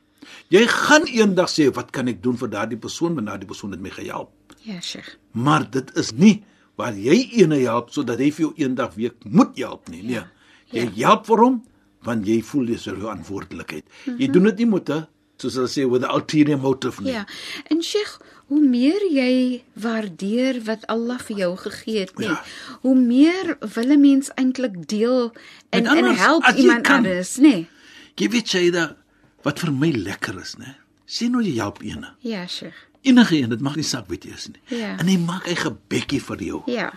Jy 0.49 0.67
gaan 0.67 1.05
eendag 1.07 1.49
sê 1.49 1.69
wat 1.73 1.91
kan 1.91 2.07
ek 2.07 2.21
doen 2.23 2.37
vir 2.37 2.49
daardie 2.49 2.77
persoon 2.77 3.15
want 3.15 3.27
daardie 3.27 3.47
persoon 3.47 3.71
het 3.71 3.81
my 3.81 3.89
gehelp. 3.89 4.29
Ja, 4.61 4.79
Sheikh. 4.81 5.17
Maar 5.31 5.69
dit 5.69 5.91
is 5.97 6.11
nie 6.13 6.43
waar 6.79 6.95
jy 6.95 7.17
ene 7.43 7.59
help 7.65 7.91
sodat 7.91 8.19
hy 8.24 8.29
vir 8.31 8.45
jou 8.48 8.53
eendag 8.63 8.93
weer 8.95 9.12
moet 9.27 9.57
help 9.59 9.89
nie. 9.91 10.01
Nee. 10.03 10.24
Jy 10.71 10.89
Ja. 10.95 11.07
help 11.09 11.25
vir 11.27 11.38
hom 11.43 11.63
want 12.07 12.25
jy 12.25 12.39
voel 12.41 12.65
dis 12.71 12.86
jou 12.88 12.95
verantwoordelikheid. 12.95 13.83
Jy 14.17 14.27
doen 14.31 14.43
dit 14.48 14.57
nie 14.63 14.65
met 14.65 14.89
'n 14.89 15.07
soos 15.38 15.55
hulle 15.55 15.67
sê 15.67 15.89
with 15.89 16.01
the 16.01 16.07
ulterior 16.13 16.57
motive 16.57 17.01
nie. 17.01 17.12
Ja. 17.12 17.25
En 17.69 17.81
Sheikh, 17.83 18.19
hoe 18.48 18.62
meer 18.62 19.01
jy 19.12 19.63
waardeer 19.75 20.62
wat 20.65 20.86
Allah 20.88 21.19
vir 21.19 21.38
jou 21.38 21.55
gegee 21.57 22.00
het, 22.00 22.17
nee, 22.17 22.27
Ja. 22.29 22.43
hoe 22.81 22.95
meer 22.95 23.57
wil 23.59 23.91
'n 23.91 24.01
mens 24.01 24.29
eintlik 24.36 24.88
deel 24.88 25.31
en 25.71 25.83
Met 25.83 25.91
en 25.91 25.98
anders, 25.98 26.17
help 26.19 26.45
iemand 26.57 26.81
kan. 26.83 26.95
anders, 26.95 27.38
nee. 27.38 27.67
Jy 28.15 28.29
weet 28.29 28.48
jy 28.51 28.71
da 28.71 28.95
wat 29.43 29.59
vir 29.59 29.71
my 29.71 29.91
lekker 29.91 30.39
is, 30.41 30.55
né? 30.57 30.75
Sien 31.05 31.33
hoe 31.33 31.43
jy 31.43 31.55
help 31.57 31.81
ene. 31.81 32.13
Ja, 32.19 32.45
Sheikh. 32.48 32.88
Enige 33.01 33.38
een, 33.38 33.50
dit 33.50 33.62
mag 33.62 33.75
nie 33.75 33.84
saak 33.88 34.08
weet 34.12 34.24
jy 34.24 34.34
is 34.36 34.48
nie. 34.48 34.62
Ja. 34.79 34.98
En 35.00 35.08
hy 35.08 35.18
maak 35.18 35.48
hy 35.48 35.56
gebekkie 35.56 36.20
vir 36.22 36.44
jou. 36.44 36.62
Ja. 36.68 36.89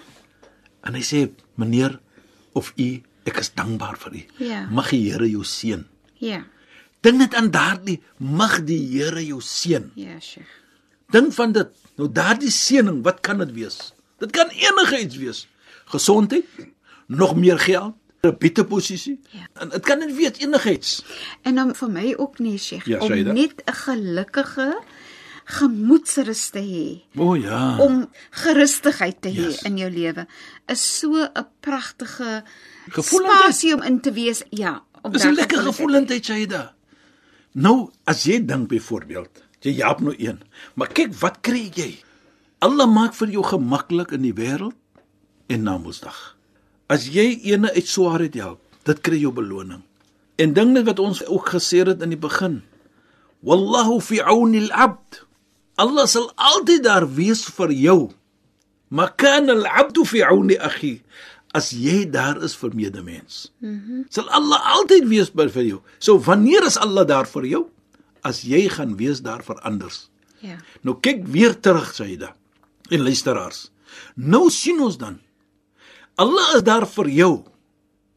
En 0.82 0.94
hy 0.98 1.02
sê 1.06 1.28
meneer 1.54 2.00
of 2.58 2.72
u 2.76 3.02
ek 3.28 3.38
is 3.38 3.52
dankbaar 3.54 3.98
vir 4.02 4.18
u. 4.18 4.22
Ja. 4.48 4.64
Mag 4.70 4.90
die 4.90 5.04
Here 5.10 5.28
jou 5.30 5.44
seën. 5.46 5.84
Ja. 6.18 6.42
Dink 7.02 7.18
net 7.18 7.34
aan 7.38 7.50
daardie 7.54 8.00
mag 8.18 8.60
die 8.66 8.80
Here 8.90 9.22
jou 9.26 9.40
seën. 9.42 9.90
Ja, 9.98 10.18
Sheikh. 10.20 10.58
Dink 11.12 11.32
van 11.36 11.52
dit. 11.52 11.70
Nou 12.00 12.08
daardie 12.10 12.50
seëning, 12.50 13.02
wat 13.06 13.20
kan 13.20 13.42
dit 13.42 13.52
wees? 13.54 13.92
Dit 14.22 14.30
kan 14.34 14.50
enige 14.54 15.00
iets 15.02 15.18
wees. 15.20 15.46
Gesondheid, 15.92 16.46
nog 17.06 17.36
meer 17.36 17.58
geld, 17.58 17.94
'n 18.22 18.36
beter 18.38 18.64
posisie. 18.64 19.20
Ja. 19.30 19.46
En 19.54 19.68
dit 19.68 19.82
kan 19.82 19.98
net 19.98 20.14
wees 20.16 20.38
enigiets. 20.38 21.04
En 21.42 21.54
dan 21.54 21.74
vir 21.74 21.90
my 21.90 22.14
ook 22.16 22.38
nee, 22.38 22.58
Sheikh, 22.58 22.86
Ja, 22.86 22.98
om 22.98 23.10
net 23.34 23.62
'n 23.66 23.72
gelukkige 23.72 24.82
gemoedsrus 25.58 26.50
te 26.54 26.60
hê. 26.60 26.86
O 27.20 27.32
oh, 27.32 27.36
ja. 27.40 27.76
om 27.84 28.06
gerustigheid 28.30 29.20
te 29.22 29.28
hê 29.32 29.48
Yes. 29.50 29.62
in 29.68 29.76
jou 29.78 29.90
lewe 29.90 30.26
is 30.68 30.82
so 30.98 31.12
'n 31.24 31.46
pragtige 31.60 32.42
Gevoelendheid. 32.88 33.42
spasie 33.42 33.74
om 33.74 33.82
in 33.82 34.00
te 34.00 34.12
wees. 34.12 34.42
Ja, 34.50 34.82
om 35.02 35.12
Dis 35.12 35.22
'n 35.22 35.24
daar 35.26 35.34
lekker 35.34 35.58
gevoelendheid- 35.58 36.24
gevoelendheid 36.24 36.24
Shaida. 36.24 36.74
Nou, 37.54 37.90
as 38.04 38.22
jy 38.24 38.44
dink 38.46 38.68
byvoorbeeld, 38.68 39.42
jy 39.60 39.72
help 39.74 40.00
nou 40.00 40.14
een, 40.18 40.40
maar 40.74 40.88
kyk 40.88 41.14
wat 41.20 41.40
kry 41.40 41.70
jy? 41.74 42.02
Allah 42.58 42.86
maak 42.88 43.14
vir 43.14 43.28
jou 43.28 43.42
gemaklik 43.44 44.12
in 44.12 44.22
die 44.22 44.32
wêreld 44.34 44.74
en 45.48 45.62
na 45.62 45.78
Woensdag. 45.78 46.36
As 46.88 47.08
jy 47.08 47.40
ene 47.44 47.72
uit 47.74 47.86
swaarheid 47.86 48.34
help, 48.34 48.60
dit 48.84 49.00
kry 49.00 49.18
jou 49.20 49.32
beloning. 49.32 49.82
En 50.36 50.52
ding 50.52 50.72
net 50.72 50.84
wat 50.84 50.98
ons 50.98 51.26
ook 51.26 51.48
gesê 51.48 51.84
het 51.86 52.02
in 52.02 52.08
die 52.08 52.18
begin. 52.18 52.62
Wallahu 53.42 54.00
fi 54.00 54.20
auni 54.20 54.58
al-abd. 54.70 55.24
Allah 55.82 56.06
sal 56.06 56.30
altyd 56.36 56.84
daar 56.86 57.06
wees 57.16 57.44
vir 57.56 57.72
jou. 57.74 58.00
Maar 58.92 59.14
kan 59.18 59.50
al-abd 59.50 60.02
fi 60.06 60.22
auni 60.28 60.58
akhi? 60.60 61.00
As 61.52 61.70
jy 61.76 62.04
daar 62.08 62.40
is 62.44 62.54
vir 62.56 62.74
medemens. 62.76 63.50
Mhm. 63.60 63.72
Mm 63.72 64.06
sal 64.12 64.28
Allah 64.28 64.60
altyd 64.76 65.08
wees 65.08 65.30
by 65.32 65.48
vir 65.48 65.64
jou. 65.64 65.80
So 65.98 66.18
wanneer 66.18 66.64
is 66.66 66.76
Allah 66.76 67.06
daar 67.08 67.26
vir 67.26 67.46
jou? 67.46 67.64
As 68.22 68.42
jy 68.46 68.68
gaan 68.68 68.96
wees 68.96 69.20
daar 69.20 69.42
vir 69.42 69.58
anders. 69.66 70.08
Ja. 70.40 70.58
Nou 70.82 70.98
kyk 71.00 71.26
weer 71.26 71.54
terug 71.60 71.94
Saida 71.94 72.34
en 72.90 73.02
luisteraars. 73.02 73.70
Nou 74.16 74.50
sien 74.50 74.80
ons 74.80 74.98
dan 74.98 75.20
Allah 76.20 76.56
is 76.56 76.62
daar 76.62 76.86
vir 76.86 77.08
jou 77.08 77.34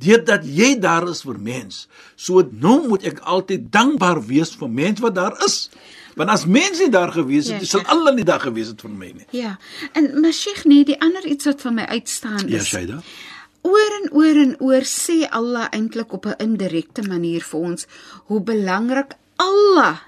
deurdat 0.04 0.44
jy 0.46 0.76
daar 0.80 1.08
is 1.10 1.22
vir 1.26 1.38
mens. 1.40 1.88
So 2.16 2.44
nou 2.52 2.88
moet 2.88 3.04
ek 3.04 3.20
altyd 3.24 3.72
dankbaar 3.72 4.22
wees 4.28 4.56
vir 4.60 4.70
mens 4.70 5.00
wat 5.04 5.16
daar 5.16 5.38
is. 5.46 5.70
Want 6.16 6.32
as 6.32 6.46
mens 6.48 6.80
nie 6.80 6.90
daar 6.90 7.12
gewees 7.12 7.50
het, 7.52 7.60
Ja, 7.60 7.60
ja, 7.60 7.66
sal 7.68 7.80
Sheikh. 7.82 7.92
Allah 7.92 8.16
nie 8.16 8.24
daar 8.24 8.40
gewees 8.40 8.68
het 8.72 8.82
vir 8.82 8.92
my 8.92 9.12
nie. 9.12 9.26
Ja. 9.36 9.58
En 9.94 10.32
Sheikh, 10.32 10.64
nee, 10.66 10.86
die 10.88 10.96
ander 11.02 11.26
iets 11.28 11.46
wat 11.46 11.62
van 11.62 11.76
my 11.76 11.86
uitstaan 11.92 12.48
Ja, 12.48 12.58
is. 12.58 12.70
Saida. 12.70 13.02
Oor 13.66 13.94
en 14.02 14.10
oor 14.14 14.40
en 14.46 14.56
oor 14.62 14.86
sê 14.88 15.26
Allah 15.30 15.68
eintlik 15.72 16.14
op 16.14 16.26
'n 16.26 16.36
indirekte 16.38 17.02
manier 17.08 17.42
vir 17.42 17.60
ons 17.60 17.88
hoe 18.28 18.42
belangrik 18.42 19.16
Allah 19.36 20.00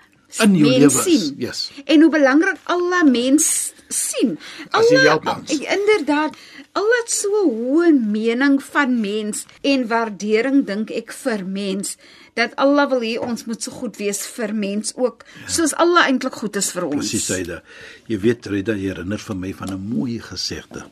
In 0.43 0.55
jou 0.55 0.69
lewe 0.69 0.85
is, 1.07 1.31
yes. 1.37 1.71
En 1.85 2.01
hoe 2.01 2.11
belangrik 2.11 2.57
Allah 2.63 3.03
mens 3.03 3.73
sien. 3.87 4.37
As 4.75 4.89
jy 4.89 4.97
Allah 4.97 5.09
help 5.23 5.27
ons. 5.37 5.51
inderdaad 5.51 6.35
Allah 6.77 7.01
het 7.01 7.13
so 7.13 7.43
hoë 7.47 7.91
mening 7.97 8.59
van 8.63 8.97
mens 9.01 9.45
en 9.65 9.85
waardering 9.89 10.63
dink 10.67 10.93
ek 10.93 11.13
vir 11.15 11.43
mens 11.45 11.95
dat 12.37 12.53
Allah 12.61 12.85
wil 12.91 13.01
hê 13.01 13.15
ons 13.17 13.47
moet 13.49 13.63
so 13.63 13.73
goed 13.73 13.97
wees 13.97 14.21
vir 14.35 14.53
mens 14.53 14.93
ook 14.95 15.25
ja. 15.25 15.47
soos 15.57 15.73
Allah 15.81 16.05
eintlik 16.11 16.37
goed 16.37 16.59
is 16.61 16.69
vir 16.75 16.85
ons. 16.89 17.01
Presies 17.01 17.25
Saida. 17.31 17.63
Jy 18.11 18.19
weet 18.25 18.49
Rida, 18.53 18.77
jy 18.77 18.91
herinner 18.93 19.21
vir 19.21 19.39
my 19.41 19.53
van 19.57 19.73
'n 19.73 19.81
mooi 19.81 20.19
gesegde 20.21 20.85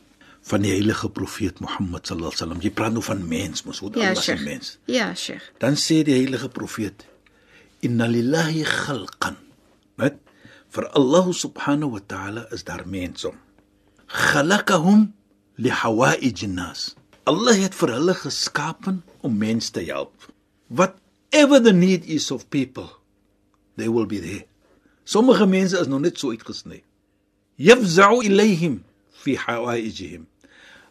van 0.46 0.62
die 0.62 0.70
heilige 0.70 1.08
profeet 1.10 1.60
Mohammed 1.60 2.06
sallallahu 2.06 2.30
alaihi 2.30 2.40
wasallam. 2.40 2.62
Jy 2.62 2.70
praat 2.70 2.92
nou 2.92 3.02
van 3.02 3.28
mens, 3.28 3.64
mos 3.66 3.78
hoe 3.82 3.90
Ja, 3.94 4.10
Allah 4.10 4.22
se 4.22 4.36
mens. 4.36 4.78
Ja, 4.86 5.14
Sheikh. 5.14 5.52
Dan 5.58 5.74
sê 5.74 6.02
die 6.06 6.14
heilige 6.14 6.48
profeet 6.48 7.06
inna 7.80 8.06
lillahi 8.06 8.62
khalqan 8.64 9.36
wat 9.96 10.18
vir 10.70 10.88
Allah 10.98 11.32
subhanahu 11.32 11.96
wa 11.96 12.02
ta'ala 12.06 12.46
is 12.52 12.64
daar 12.64 12.86
mense 12.86 13.32
khalaqahum 14.06 15.12
li 15.56 15.70
hawaij 15.70 16.32
nas 16.46 16.94
Allah 17.26 17.56
het 17.58 17.74
vir 17.74 17.90
hulle 17.96 18.14
geskapen 18.14 19.02
om 19.26 19.32
mense 19.34 19.72
te 19.72 19.82
help. 19.88 20.28
Whatever 20.68 21.58
the 21.62 21.72
need 21.72 22.04
is 22.06 22.30
of 22.30 22.48
people 22.48 22.86
they 23.74 23.88
will 23.88 24.06
be 24.06 24.20
there. 24.20 24.46
Sommige 25.04 25.46
mense 25.46 25.78
is 25.78 25.86
nog 25.86 26.00
net 26.00 26.18
so 26.18 26.30
uitgesny. 26.30 26.82
Yafza'u 27.56 28.22
ilayhim 28.22 28.84
fi 29.10 29.36
hawaijihim 29.36 30.26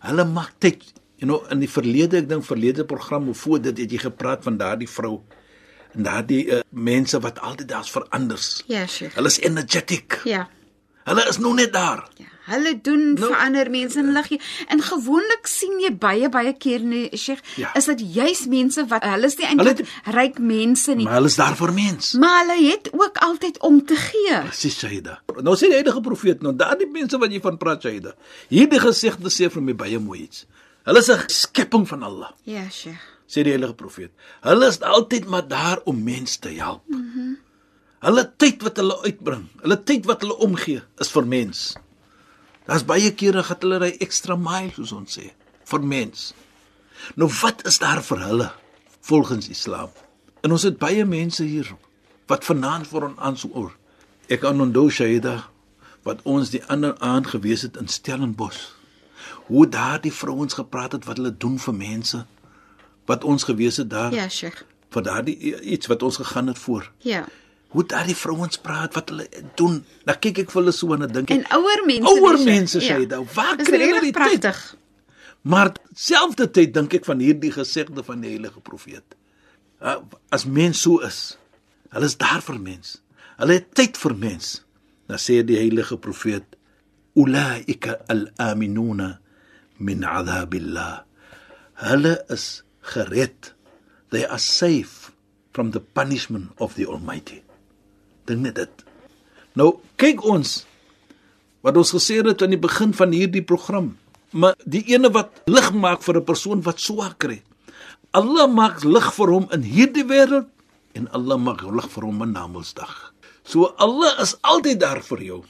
hulle 0.05 0.25
maak 0.29 0.53
tyd 0.60 0.84
you 1.22 1.27
know 1.29 1.39
in 1.53 1.63
die 1.63 1.72
verlede 1.72 2.19
ek 2.22 2.29
dink 2.29 2.45
verlede 2.45 2.86
program 2.89 3.29
of 3.31 3.41
voor 3.45 3.62
dit 3.63 3.84
het 3.86 3.95
jy 3.95 4.01
gepraat 4.03 4.43
van 4.45 4.60
daardie 4.60 4.89
vrou 4.89 5.19
en 5.95 6.03
daardie 6.03 6.43
uh, 6.51 6.62
mense 6.69 7.19
wat 7.24 7.39
altyd 7.39 7.69
daar's 7.72 7.91
vir 7.93 8.03
anders. 8.12 8.50
Ja, 8.67 8.84
Sheikh. 8.84 9.15
hulle 9.15 9.31
is 9.31 9.39
energetic. 9.39 10.19
Ja. 10.27 10.48
hulle 11.07 11.24
is 11.29 11.38
nog 11.39 11.55
net 11.55 11.72
daar. 11.74 12.03
Ja, 12.19 12.27
hulle 12.46 12.82
doen 12.82 13.14
Nou- 13.14 13.28
vir 13.28 13.36
ander 13.38 13.70
mense 13.70 14.00
en 14.00 14.06
hulle 14.06 14.24
gee. 14.24 14.40
En 14.68 14.82
gewoonlik 14.82 15.48
sien 15.48 15.80
jy 15.80 15.92
baie 15.98 16.30
baie 16.30 16.54
keer 16.54 16.80
nee, 16.82 17.10
Sheikh, 17.18 17.40
Ja. 17.58 17.74
is 17.75 17.86
dit 17.86 18.02
juis 18.14 18.46
mense 18.48 18.86
wat 18.88 19.04
hulle 19.04 19.25
is 19.25 19.38
nie 19.38 19.48
eintlik 19.48 19.86
ryk 20.06 20.40
mense 20.40 20.96
nie, 20.96 21.04
maar 21.06 21.14
hulle 21.20 21.28
is 21.28 21.36
daar 21.36 21.56
vir 21.56 21.74
mens 21.74 22.14
maar 22.14 22.46
hulle 22.46 22.70
het 22.72 22.90
ook 22.94 23.18
altyd 23.18 23.60
om 23.62 23.86
te 23.86 23.96
gee. 23.96 24.42
Presies 24.48 24.78
Shaida. 24.80 25.20
Nou 25.42 25.56
sê 25.56 25.60
die 25.70 25.78
heilige 25.80 26.02
profeet 26.02 26.42
nou 26.42 26.54
daardie 26.56 26.88
mense 26.92 27.18
wat 27.18 27.32
jy 27.32 27.42
van 27.42 27.58
praat 27.58 27.82
Shaida. 27.82 28.14
Hierdie 28.50 28.80
gesegde 28.80 29.30
sê 29.30 29.50
vir 29.52 29.62
my 29.62 29.74
baie 29.75 30.00
mooi 30.00 30.22
iets. 30.24 30.46
Hulle 30.86 31.00
is 31.00 31.10
'n 31.10 31.24
skepping 31.28 31.88
van 31.88 32.04
Allah. 32.04 32.32
Ja, 32.44 32.70
Sheikh. 32.70 33.02
sê 33.28 33.42
die 33.44 33.52
heilige 33.52 33.74
profeet. 33.74 34.12
Hulle 34.42 34.68
is 34.68 34.80
altyd 34.82 35.25
maar 35.28 35.48
daar 35.48 35.80
om 35.86 36.04
mense 36.04 36.40
te 36.40 36.50
help. 36.50 36.82
Mm 36.88 37.12
-hmm. 37.14 37.38
Hulle 38.00 38.34
tyd 38.38 38.62
wat 38.62 38.78
hulle 38.78 39.02
uitbring, 39.04 39.48
hulle 39.62 39.84
tyd 39.84 40.06
wat 40.06 40.22
hulle 40.22 40.38
omgee 40.38 40.82
is 41.00 41.10
vir 41.12 41.25
mens. 41.25 41.75
Daar's 42.65 42.86
baie 42.86 43.12
kere 43.13 43.43
dat 43.45 43.62
hulle 43.62 43.77
ry 43.84 43.91
ekstra 44.01 44.36
mile 44.36 44.72
soos 44.75 44.91
ons 44.95 45.17
sê 45.19 45.31
vir 45.65 45.81
mens. 45.81 46.34
Nou 47.15 47.29
wat 47.41 47.65
is 47.69 47.79
daar 47.81 48.01
vir 48.03 48.19
hulle 48.25 48.51
volgens 49.01 49.50
Islam? 49.50 49.89
En 50.43 50.51
ons 50.51 50.63
het 50.63 50.77
baie 50.81 51.05
mense 51.05 51.43
hier 51.43 51.72
wat 52.29 52.45
vanaand 52.45 52.88
vir 52.88 53.03
ons 53.10 53.19
aansoor. 53.19 53.72
Ek 54.29 54.41
kan 54.41 54.62
onthou 54.62 54.89
Shaida 54.89 55.43
wat 56.05 56.22
ons 56.24 56.50
die 56.53 56.62
ander 56.69 56.95
aand 57.01 57.27
gewees 57.34 57.62
het 57.65 57.77
in 57.81 57.88
Stellenbosch. 57.89 58.74
Hoe 59.50 59.67
daardie 59.69 60.13
vrouens 60.13 60.53
gepraat 60.57 60.91
het 60.98 61.05
wat 61.05 61.17
hulle 61.22 61.34
doen 61.38 61.57
vir 61.62 61.74
mense 61.74 62.25
wat 63.05 63.24
ons 63.24 63.43
gewees 63.45 63.77
het 63.77 63.89
daar 63.89 64.13
Ja, 64.13 64.27
Sheikh. 64.29 64.63
vir 64.89 65.03
daardie 65.03 65.36
iets 65.62 65.88
wat 65.88 66.03
ons 66.03 66.17
gegaan 66.17 66.48
het 66.48 66.57
voor. 66.60 66.91
Ja. 67.05 67.25
Hoe 67.75 67.84
daardie 67.91 68.15
vrouens 68.15 68.58
praat, 68.63 68.94
wat 68.96 69.10
hulle 69.12 69.27
doen. 69.60 69.82
Dan 70.08 70.20
kyk 70.24 70.38
ek 70.46 70.51
vir 70.53 70.62
hulle 70.62 70.74
so 70.75 70.96
en 70.96 71.03
dan 71.03 71.12
dink 71.17 71.34
En 71.36 71.44
ek, 71.44 71.53
ouer 71.58 71.84
mense. 71.89 72.12
ouer 72.13 72.39
mense 72.48 72.79
sê 72.79 72.94
ja. 72.94 73.00
dit. 73.03 73.15
Waar 73.36 73.58
Dis 73.60 73.67
kry 73.67 73.82
hulle 73.84 74.01
tyd? 74.08 74.15
pragtig. 74.15 74.62
Maar 75.46 75.74
selfde 75.94 76.48
tyd 76.55 76.74
dink 76.74 76.96
ek 76.98 77.05
van 77.05 77.20
hierdie 77.22 77.51
gesegde 77.53 78.03
van 78.08 78.24
die 78.24 78.32
heilige 78.34 78.63
profeet. 78.65 79.17
As 80.34 80.46
mens 80.48 80.82
so 80.82 81.01
is, 81.05 81.36
hulle 81.94 82.08
is 82.10 82.15
daar 82.17 82.41
vir 82.48 82.58
mens. 82.63 82.96
Hulle 83.38 83.60
het 83.60 83.67
tyd 83.77 84.00
vir 84.01 84.15
mens. 84.17 84.53
Dan 85.12 85.20
sê 85.22 85.41
die 85.46 85.60
heilige 85.60 86.00
profeet: 86.01 86.55
"Ulaika 87.13 88.00
al-aminuna 88.10 89.20
min 89.77 90.03
adhabillah." 90.03 91.03
Hulle 91.86 92.15
is 92.34 92.63
gered. 92.82 93.53
They 94.10 94.24
are 94.25 94.39
safe 94.41 95.12
from 95.53 95.72
the 95.72 95.79
punishment 95.84 96.51
of 96.58 96.74
the 96.79 96.88
Almighty. 96.88 97.44
Dink 98.25 98.41
net 98.41 98.55
dit. 98.55 98.86
Nou 99.55 99.77
kyk 100.01 100.24
ons 100.25 100.65
wat 101.65 101.77
ons 101.77 101.94
gesê 101.96 102.20
het 102.22 102.41
aan 102.46 102.53
die 102.53 102.62
begin 102.62 102.94
van 102.94 103.13
hierdie 103.15 103.44
program. 103.46 103.96
Maar 104.36 104.58
die 104.65 104.84
ene 104.94 105.10
wat 105.13 105.32
lig 105.50 105.72
maak 105.74 106.03
vir 106.03 106.17
'n 106.17 106.25
persoon 106.25 106.62
wat 106.62 106.79
swaar 106.79 107.15
kry. 107.17 107.41
Allah 108.12 108.48
maak 108.48 108.84
lig 108.84 109.08
vir 109.13 109.27
hom 109.27 109.48
in 109.51 109.62
hierdie 109.62 110.05
wêreld 110.05 110.48
en 110.94 111.08
Allah 111.12 111.38
maak 111.38 111.62
lig 111.63 111.89
vir 111.89 112.03
hom 112.03 112.22
in 112.22 112.32
Namedsdag. 112.32 113.13
So 113.44 113.74
Allah 113.77 114.22
is 114.22 114.36
altyd 114.41 114.79
daar 114.79 115.01
vir 115.01 115.22
jou 115.22 115.44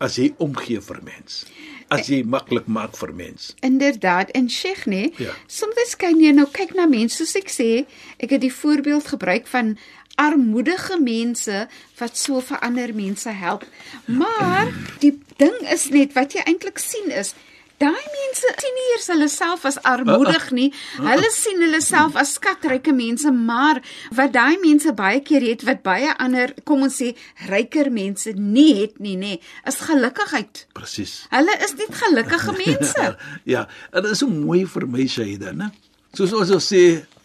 as 0.00 0.16
jy 0.16 0.30
omgee 0.40 0.80
vir 0.80 1.00
mens. 1.04 1.44
As 1.90 2.06
jy 2.08 2.22
maklik 2.24 2.68
maak 2.70 2.94
vir 2.96 3.12
mens. 3.14 3.50
Inderdaad, 3.66 4.30
en 4.38 4.48
Sheikh 4.50 4.86
nee, 4.86 5.12
Ja. 5.18 5.32
soms 5.46 5.96
kan 5.98 6.20
jy 6.20 6.30
nou 6.32 6.46
kyk 6.52 6.74
na 6.74 6.86
mense 6.86 7.16
soos 7.18 7.34
ek 7.36 7.50
sê, 7.50 7.86
ek 8.18 8.30
het 8.30 8.40
die 8.40 8.52
voorbeeld 8.54 9.06
gebruik 9.10 9.46
van 9.50 9.76
armoedige 10.20 11.00
mense 11.00 11.68
wat 11.98 12.16
so 12.18 12.40
vir 12.40 12.58
ander 12.60 12.94
mense 12.94 13.28
help. 13.30 13.64
Maar 14.06 14.72
die 15.00 15.18
ding 15.36 15.56
is 15.72 15.88
net 15.90 16.12
wat 16.14 16.32
jy 16.36 16.42
eintlik 16.46 16.78
sien 16.78 17.10
is 17.10 17.34
Daai 17.80 18.08
mense 18.12 18.50
sien 18.60 18.74
nie 18.76 18.88
eers 18.92 19.06
hulle 19.08 19.26
self 19.32 19.62
as 19.68 19.78
armoedig 19.88 20.50
nie. 20.52 20.66
Hulle 21.00 21.30
sien 21.32 21.62
hulle 21.64 21.80
self 21.80 22.18
as 22.20 22.34
skatryke 22.36 22.92
mense, 22.92 23.30
maar 23.32 23.80
wat 24.18 24.34
daai 24.34 24.58
mense 24.60 24.92
baie 24.98 25.22
keer 25.24 25.46
het 25.48 25.64
wat 25.64 25.80
baie 25.86 26.10
ander, 26.20 26.52
kom 26.68 26.84
ons 26.84 26.98
sê, 27.00 27.14
ryker 27.48 27.88
mense 27.94 28.34
nie 28.36 28.82
het 28.82 29.00
nie, 29.00 29.16
nê, 29.16 29.38
is 29.70 29.80
gelukkigheid. 29.86 30.66
Presies. 30.76 31.22
Hulle 31.32 31.56
is 31.64 31.72
net 31.80 31.96
gelukkige 32.02 32.56
mense. 32.64 33.06
ja, 33.48 33.64
en 33.94 34.04
dit 34.04 34.12
is 34.12 34.20
so 34.20 34.28
mooi 34.28 34.66
vir 34.68 34.86
my 34.90 35.08
Shaida, 35.08 35.56
né? 35.56 35.70
Soos 36.12 36.36
ons 36.36 36.52
sê 36.68 36.84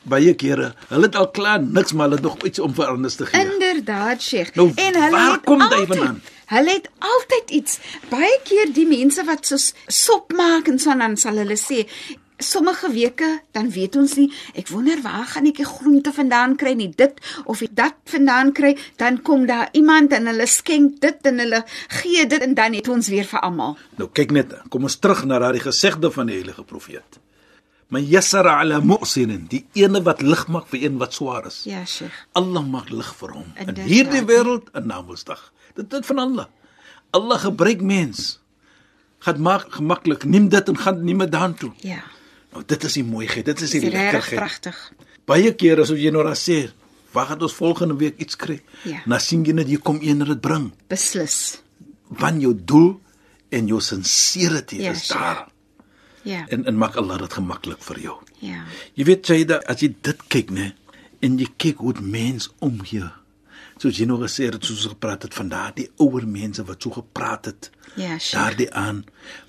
baie 0.09 0.33
kere, 0.37 0.71
hulle 0.89 1.09
het 1.09 1.17
al 1.19 1.29
klaar 1.35 1.63
niks 1.63 1.93
maar 1.93 2.09
hulle 2.09 2.21
het 2.21 2.27
nog 2.27 2.43
iets 2.47 2.61
om 2.63 2.73
vir 2.77 2.91
anders 2.93 3.15
te 3.19 3.25
gee. 3.29 3.45
Inderdaad, 3.45 4.21
Sheikh. 4.21 4.53
Nou, 4.55 4.71
en 4.75 4.99
hulle 5.01 5.11
waar 5.11 5.39
kom 5.45 5.63
dit 5.69 5.87
vandaan? 5.87 6.21
Hulle 6.45 6.75
het 6.77 6.89
altyd 6.99 7.55
iets. 7.57 7.79
Baie 8.09 8.35
keer 8.45 8.69
die 8.73 8.85
mense 8.87 9.25
wat 9.25 9.47
so 9.49 9.57
sop 9.87 10.35
maak 10.37 10.69
en 10.69 10.77
so 10.79 10.93
dan 10.97 11.17
sal 11.17 11.41
hulle 11.41 11.57
sê 11.59 11.85
Sommige 12.37 12.89
weke 12.91 13.27
dan 13.55 13.69
weet 13.71 13.95
ons 13.95 14.17
nie, 14.19 14.25
ek 14.59 14.67
wonder 14.67 14.99
waar 14.99 15.23
gaan 15.31 15.45
ek 15.47 15.61
die 15.61 15.67
groente 15.69 16.11
vandaan 16.11 16.57
kry 16.59 16.73
nie, 16.75 16.89
dit 16.91 17.21
of 17.47 17.61
dat 17.71 17.95
vandaan 18.11 18.51
kry, 18.51 18.73
dan 18.99 19.21
kom 19.23 19.45
daar 19.47 19.69
iemand 19.71 20.11
en 20.11 20.27
hulle 20.27 20.47
skenk 20.51 20.99
dit 20.99 21.29
en 21.31 21.39
hulle 21.39 21.61
gee 22.01 22.25
dit 22.27 22.43
en 22.43 22.57
dan 22.57 22.75
het 22.75 22.89
ons 22.91 23.07
weer 23.07 23.23
vir 23.29 23.39
almal. 23.39 23.77
Nou 23.95 24.09
kyk 24.11 24.35
net, 24.35 24.51
kom 24.67 24.83
ons 24.83 24.99
terug 24.99 25.23
na 25.23 25.39
daardie 25.39 25.63
gesegde 25.63 26.11
van 26.11 26.27
die 26.27 26.35
heilige 26.41 26.67
profeet. 26.67 27.21
Man 27.93 28.03
yassara 28.09 28.59
ala 28.59 28.79
mu'sinin, 28.81 29.45
die 29.47 29.65
ene 29.77 30.01
wat 30.03 30.21
lig 30.21 30.47
maak 30.47 30.65
vir 30.71 30.83
een 30.87 30.97
wat 30.97 31.13
swaar 31.13 31.45
is. 31.45 31.63
Ja, 31.69 31.83
Sheikh. 31.85 32.13
Allah 32.33 32.63
maak 32.65 32.89
lig 32.89 33.11
vir 33.19 33.29
hom. 33.35 33.45
In 33.55 33.59
Inderdaad. 33.67 33.85
hierdie 33.91 34.23
wêreld 34.25 34.71
en 34.73 34.87
Namedsdag. 34.87 35.51
Dit 35.75 35.89
dit 35.89 36.05
van 36.05 36.19
Allah. 36.19 36.47
Allah 37.11 37.39
gebruik 37.39 37.81
mens. 37.81 38.39
Gaan 39.19 39.41
maak 39.41 39.67
gemaklik, 39.77 40.25
neem 40.25 40.49
dit 40.49 40.67
en 40.69 40.77
gaan 40.77 41.03
nie 41.05 41.15
meer 41.15 41.29
daartoe. 41.29 41.71
Ja. 41.85 42.01
Nou 42.53 42.63
dit 42.65 42.83
is 42.83 42.93
die 42.93 43.03
mooiheid, 43.03 43.45
dit 43.45 43.61
is 43.61 43.69
die 43.71 43.79
Dis 43.81 43.89
regtig 43.93 44.13
lekkerheid. 44.13 44.39
pragtig. 44.39 44.91
Baie 45.25 45.53
kere 45.55 45.81
as 45.81 45.89
jy 45.89 46.09
nou 46.11 46.23
daar 46.23 46.35
sê, 46.37 46.71
"Waar 47.11 47.25
gaan 47.25 47.41
ons 47.41 47.53
volgende 47.53 47.95
week 47.97 48.17
iets 48.17 48.35
kry?" 48.35 48.61
Ja. 48.83 49.01
Dan 49.05 49.19
sien 49.19 49.43
jy 49.45 49.51
net 49.53 49.67
hier 49.67 49.79
kom 49.79 49.99
een 50.01 50.19
dit 50.19 50.41
bring. 50.41 50.71
Beslis. 50.87 51.61
Want 52.07 52.41
jou 52.41 52.53
doel 52.65 52.99
en 53.49 53.67
jou 53.67 53.79
sincerity 53.81 54.75
Ja, 54.81 54.91
is 54.91 55.07
daar. 55.07 55.47
Ja. 56.25 56.45
En 56.49 56.65
en 56.65 56.77
maak 56.77 56.95
Allah 56.97 57.19
dit 57.21 57.33
gemaklik 57.37 57.83
vir 57.85 57.99
jou. 58.01 58.15
Ja. 58.41 58.63
Jy 58.97 59.05
weet 59.05 59.29
jy 59.29 59.43
dat 59.45 59.65
as 59.69 59.83
jy 59.85 59.91
dit 60.01 60.23
kyk 60.33 60.49
nê 60.53 60.71
en 61.25 61.37
jy 61.41 61.47
kyk 61.61 61.83
hoe 61.85 61.93
dit 61.93 62.05
mens 62.05 62.49
omgee. 62.65 63.09
Soos 63.77 63.97
jy 63.99 64.05
nou 64.07 64.17
gesê 64.21 64.45
het 64.47 64.63
soos 64.63 64.85
gepraat 64.87 65.25
het 65.27 65.33
van 65.35 65.49
daardie 65.51 65.89
ouer 65.99 66.23
mense 66.27 66.63
wat 66.63 66.81
so 66.85 66.89
gepraat 66.95 67.45
het. 67.49 67.69
Ja, 67.95 68.17
sure. 68.19 68.41
Daardie 68.41 68.67
aan 68.73 69.01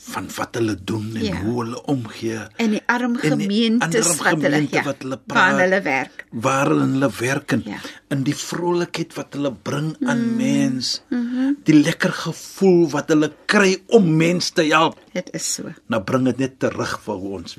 van 0.08 0.26
wat 0.36 0.54
hulle 0.58 0.74
doen 0.84 1.12
en 1.16 1.24
Ja. 1.24 1.36
hoe 1.42 1.62
hulle 1.62 1.82
omgee. 1.84 2.40
En 2.56 2.70
die 2.70 2.82
arm 2.86 3.12
die 3.12 3.30
gemeentes 3.30 4.16
wat 4.18 4.42
hulle 4.42 4.66
ja, 4.70 4.82
wat 4.82 5.02
hulle 5.02 5.20
waar 5.26 5.26
praat. 5.26 5.60
hulle 5.60 5.80
werk. 5.82 6.24
waar 6.30 6.66
hulle 6.66 6.82
in 6.82 6.92
hulle 6.98 7.10
werk 7.20 7.52
en 7.52 7.62
Ja. 7.66 7.78
in 8.10 8.22
die 8.22 8.34
vrolikheid 8.34 9.14
wat 9.14 9.32
hulle 9.34 9.52
bring 9.52 9.96
aan 10.06 10.24
mm. 10.30 10.36
mens. 10.36 11.02
Mm 11.10 11.28
-hmm. 11.30 11.56
Die 11.64 11.74
lekker 11.82 12.12
gevoel 12.12 12.90
wat 12.90 13.08
hulle 13.08 13.32
kry 13.46 13.78
om 13.86 14.16
mens 14.16 14.50
te 14.50 14.62
help. 14.62 14.98
Dit 15.12 15.30
is 15.32 15.54
so. 15.54 15.72
Nou 15.86 16.02
bring 16.02 16.24
dit 16.24 16.38
net 16.38 16.58
terug 16.58 17.00
vir 17.04 17.14
ons. 17.14 17.56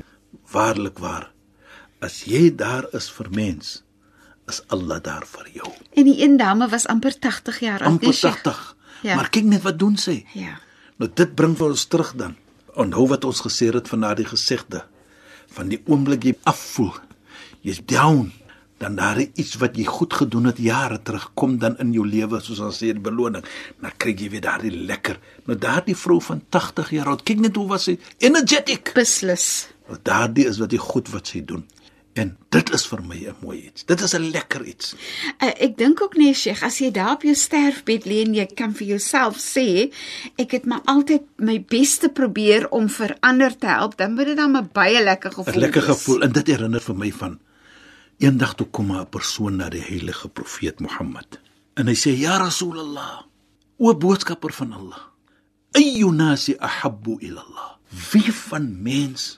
Waarlik 0.52 1.00
waar. 1.00 1.32
As 2.00 2.24
jy 2.24 2.56
daar 2.56 2.86
is 2.94 3.10
vir 3.12 3.28
mens, 3.32 3.84
is 4.48 4.62
Allah 4.74 5.02
daar 5.04 5.26
vir 5.28 5.50
jou. 5.54 5.72
En 5.94 6.08
die 6.08 6.22
een 6.24 6.38
dame 6.38 6.68
was 6.72 6.88
amper 6.88 7.20
80 7.20 7.60
jaar 7.60 7.82
oud, 7.82 7.90
amper 7.98 8.12
nee, 8.12 8.16
Sheikh? 8.16 8.42
80. 8.44 8.76
Ja. 9.02 9.16
Maar 9.16 9.30
kyk 9.30 9.44
net 9.44 9.62
wat 9.62 9.80
doen 9.80 9.98
sy. 9.98 10.24
Ja. 10.34 10.58
Nou 10.98 11.10
dit 11.14 11.36
bring 11.36 11.56
vir 11.58 11.74
ons 11.74 11.86
terug 11.86 12.14
dan. 12.18 12.36
Onthou 12.78 13.08
wat 13.12 13.26
ons 13.26 13.42
gesê 13.46 13.70
het 13.74 13.90
van 13.90 14.06
daardie 14.06 14.28
gesegde 14.28 14.86
van 15.56 15.72
die 15.72 15.80
oomblik 15.88 16.26
jy 16.28 16.34
afvoel, 16.50 16.92
jy's 17.66 17.80
down, 17.88 18.28
dan 18.78 18.98
daar 19.00 19.18
iets 19.24 19.56
wat 19.62 19.78
jy 19.80 19.88
goed 19.90 20.14
gedoen 20.14 20.52
het 20.52 20.60
jare 20.62 21.00
terug 21.02 21.32
kom 21.34 21.56
dan 21.62 21.78
in 21.82 21.94
jou 21.96 22.04
lewe 22.06 22.40
soos 22.46 22.60
ons 22.62 22.78
sê 22.78 22.92
die 22.94 23.02
beloning. 23.02 23.46
Dan 23.82 23.96
kry 23.98 24.14
jy 24.14 24.30
weer 24.36 24.44
daardie 24.46 24.74
lekker. 24.76 25.18
Nou 25.50 25.58
daardie 25.58 25.96
vrou 25.98 26.20
van 26.22 26.44
80 26.54 26.92
jaar 27.00 27.10
oud, 27.14 27.24
kyk 27.26 27.42
net 27.48 27.58
hoe 27.58 27.66
was 27.72 27.88
sy 27.90 27.98
energetic. 28.22 28.94
Beslis. 28.98 29.48
Want 29.90 30.06
daardie 30.06 30.46
is 30.50 30.62
wat 30.62 30.70
die 30.76 30.82
goed 30.82 31.10
wat 31.14 31.34
sy 31.34 31.42
doen. 31.48 31.66
En 32.18 32.32
dit 32.50 32.70
is 32.74 32.86
vir 32.90 33.02
my 33.06 33.18
'n 33.30 33.36
mooi 33.42 33.58
iets. 33.70 33.86
Dit 33.86 34.02
is 34.02 34.14
'n 34.14 34.30
lekker 34.32 34.66
iets. 34.66 34.96
Uh, 35.44 35.52
ek 35.66 35.78
dink 35.78 36.02
ook 36.02 36.16
nee, 36.18 36.34
Sheikh, 36.34 36.64
as 36.64 36.80
jy 36.80 36.92
daar 36.92 37.14
op 37.14 37.22
jou 37.22 37.36
sterfbed 37.36 38.06
lê 38.06 38.26
en 38.26 38.34
jy 38.34 38.46
kan 38.46 38.74
vir 38.74 38.88
jouself 38.88 39.38
sê, 39.38 39.94
ek 40.36 40.52
het 40.52 40.66
maar 40.66 40.82
altyd 40.86 41.22
my 41.38 41.62
bes 41.62 41.98
te 41.98 42.10
probeer 42.10 42.70
om 42.70 42.90
vir 42.90 43.18
ander 43.20 43.58
te 43.58 43.68
help, 43.68 43.98
dan 43.98 44.14
moet 44.14 44.26
dit 44.26 44.38
dan 44.38 44.58
'n 44.58 44.70
baie 44.74 45.04
lekker 45.04 45.32
gevoel 45.32 45.54
'n 45.54 45.60
Lekker 45.60 45.82
gevoel 45.82 46.22
en 46.22 46.32
dit 46.32 46.48
herinner 46.48 46.82
vir 46.82 46.96
my 46.96 47.12
van 47.12 47.40
eendag 48.18 48.56
toe 48.56 48.68
kom 48.68 48.92
'n 48.92 49.10
persoon 49.10 49.56
na 49.56 49.70
die 49.70 49.84
heilige 49.84 50.30
profeet 50.30 50.80
Mohammed 50.80 51.40
en 51.78 51.88
hy 51.88 51.96
sê 51.96 52.14
ja 52.18 52.38
Rasulullah, 52.42 53.26
o 53.78 53.94
boodskapper 53.94 54.54
van 54.54 54.74
Allah, 54.74 55.02
ayyu 55.78 56.12
nasi 56.12 56.56
ahabbu 56.58 57.20
ila 57.22 57.44
Allah. 57.46 57.70
Wie 58.12 58.34
van 58.34 58.82
mens 58.84 59.38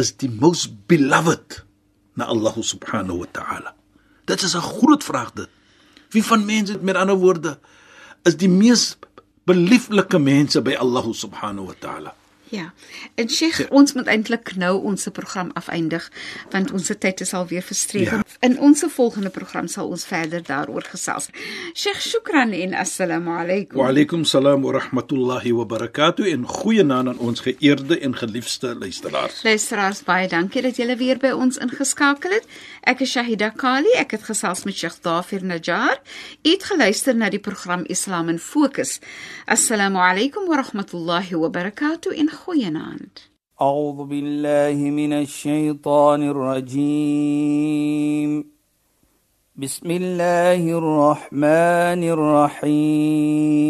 is 0.00 0.14
die 0.16 0.30
most 0.30 0.86
beloved 0.86 1.64
na 2.14 2.24
Allah 2.30 2.54
subhanahu 2.58 3.18
wa 3.24 3.28
ta'ala? 3.30 3.74
Dit 4.24 4.42
is 4.42 4.54
'n 4.54 4.60
groot 4.60 5.04
vraag 5.04 5.32
dit. 5.32 5.48
Wie 6.10 6.24
van 6.24 6.44
mense 6.44 6.78
met 6.80 6.96
ander 6.96 7.16
woorde 7.16 7.58
is 8.22 8.36
die 8.36 8.48
mees 8.48 8.96
belieflike 9.44 10.18
mense 10.18 10.62
by 10.62 10.74
Allah 10.74 11.04
subhanahu 11.12 11.66
wa 11.66 11.74
ta'ala? 11.78 12.14
Ja. 12.48 12.72
En 13.14 13.30
Sheikh, 13.30 13.70
ons 13.70 13.92
moet 13.92 14.06
eintlik 14.06 14.54
nou 14.56 14.82
ons 14.82 15.08
program 15.12 15.50
afeindig 15.54 16.10
want 16.50 16.72
ons 16.72 16.90
tyd 16.98 17.20
is 17.20 17.32
al 17.34 17.46
weer 17.46 17.62
verstreek. 17.62 18.10
Ja. 18.10 18.22
In 18.40 18.58
ons 18.60 18.84
volgende 18.94 19.30
program 19.30 19.68
sal 19.68 19.88
ons 19.88 20.04
verder 20.06 20.42
daaroor 20.44 20.84
gesels. 20.90 21.28
Sheikh, 21.72 22.00
shukran 22.00 22.52
en 22.52 22.74
assalamu 22.74 23.30
alaykum. 23.38 23.78
Wa 23.80 23.88
alaykum 23.88 24.24
salaam 24.24 24.62
wa 24.62 24.72
rahmatullahi 24.78 25.54
wa 25.56 25.64
barakatuh 25.64 26.28
en 26.32 26.46
goeienaand 26.46 27.08
aan 27.08 27.18
ons 27.18 27.40
geëerde 27.40 27.98
en 27.98 28.16
geliefde 28.16 28.74
luisteraars. 28.74 29.42
Luisteraars, 29.42 30.02
baie 30.04 30.28
dankie 30.28 30.62
dat 30.62 30.76
julle 30.76 30.96
weer 31.00 31.18
by 31.18 31.32
ons 31.34 31.58
ingeskakel 31.58 32.36
het. 32.38 32.46
Ek 32.83 33.01
is 33.01 33.11
Shahida 33.15 33.51
Kali. 33.55 33.93
Ek 33.97 34.11
het 34.11 34.23
gesels 34.23 34.63
met 34.65 34.75
Sheikh 34.75 35.01
Dafir 35.01 35.43
Najjar. 35.43 35.97
U 36.43 36.49
het 36.49 36.63
geluister 36.63 37.15
na 37.15 37.29
die 37.29 37.39
program 37.39 37.83
Islam 37.87 38.29
in 38.29 38.39
Fokus. 38.39 38.99
Assalamu 39.45 39.97
alaykum 39.97 40.47
wa 40.47 40.55
rahmatullahi 40.63 41.35
wa 41.35 41.49
barakatuh 41.49 42.17
en 42.17 42.29
goeienaand. 42.29 43.29
أعوذ 43.61 44.03
بالله 44.07 44.77
من 44.89 45.13
الشيطان 45.13 46.29
الرجيم 46.29 47.51
بسم 49.55 49.91
الله 49.91 50.77
الرحمن 50.77 52.03
الرحيم 52.69 53.69